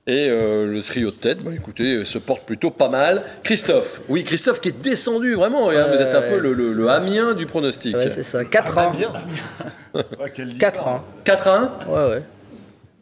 [0.08, 3.22] Et euh, le trio de tête, bah, écoutez, se porte plutôt pas mal.
[3.44, 6.88] Christophe, oui, Christophe qui est descendu vraiment, hein, vous êtes un peu le, le, le
[6.88, 7.96] Amiens du pronostic.
[7.96, 8.44] Ouais, c'est ça.
[8.44, 8.92] 4 ans.
[9.94, 10.02] ouais,
[10.34, 10.58] quelle ligue.
[10.58, 11.04] 4 ans.
[11.24, 12.22] 4 à 1 Ouais, ouais.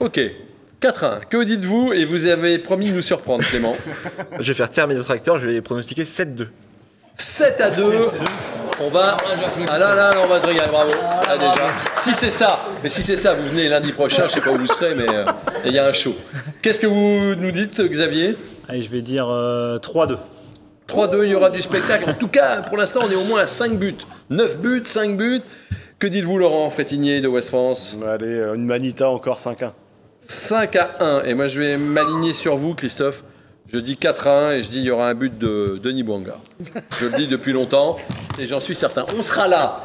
[0.00, 0.20] Ok.
[0.84, 1.20] 4 à 1.
[1.30, 3.74] Que dites-vous Et vous avez promis de nous surprendre, Clément.
[4.38, 6.48] Je vais faire terme des tracteurs, je vais pronostiquer 7-2.
[7.16, 7.82] 7 à 2.
[8.82, 9.16] On va.
[9.68, 10.90] Ah là là, là, on va se régaler, bravo.
[11.26, 11.68] Ah, déjà.
[11.96, 14.58] Si c'est ça, mais si c'est ça, vous venez lundi prochain, je sais pas où
[14.58, 15.24] vous serez, mais euh,
[15.64, 16.14] il y a un show.
[16.60, 18.36] Qu'est-ce que vous nous dites, Xavier?
[18.68, 20.18] Allez, je vais dire euh, 3-2.
[20.86, 22.10] 3-2, il y aura du spectacle.
[22.10, 23.96] En tout cas, pour l'instant, on est au moins à 5 buts.
[24.28, 25.40] 9 buts, 5 buts.
[25.98, 27.96] Que dites-vous, Laurent Frétinier de West France?
[28.06, 29.72] Allez, euh, une Manita encore 5-1.
[30.28, 31.22] 5 à 1.
[31.24, 33.24] Et moi, je vais m'aligner sur vous, Christophe.
[33.72, 36.02] Je dis 4 à 1 et je dis il y aura un but de Denis
[36.02, 36.36] Bouanga.
[37.00, 37.96] Je le dis depuis longtemps
[38.38, 39.04] et j'en suis certain.
[39.18, 39.82] On sera là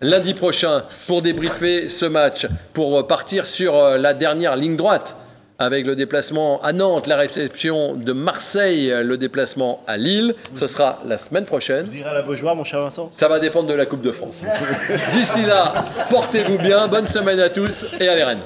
[0.00, 5.16] lundi prochain pour débriefer ce match, pour partir sur euh, la dernière ligne droite
[5.58, 10.34] avec le déplacement à Nantes, la réception de Marseille, euh, le déplacement à Lille.
[10.54, 11.84] Ce sera la semaine prochaine.
[11.84, 13.10] Vous irez à la Beaujoire, mon cher Vincent?
[13.14, 14.44] Ça va dépendre de la Coupe de France.
[15.12, 18.40] D'ici là, portez-vous bien, bonne semaine à tous et allez Rennes.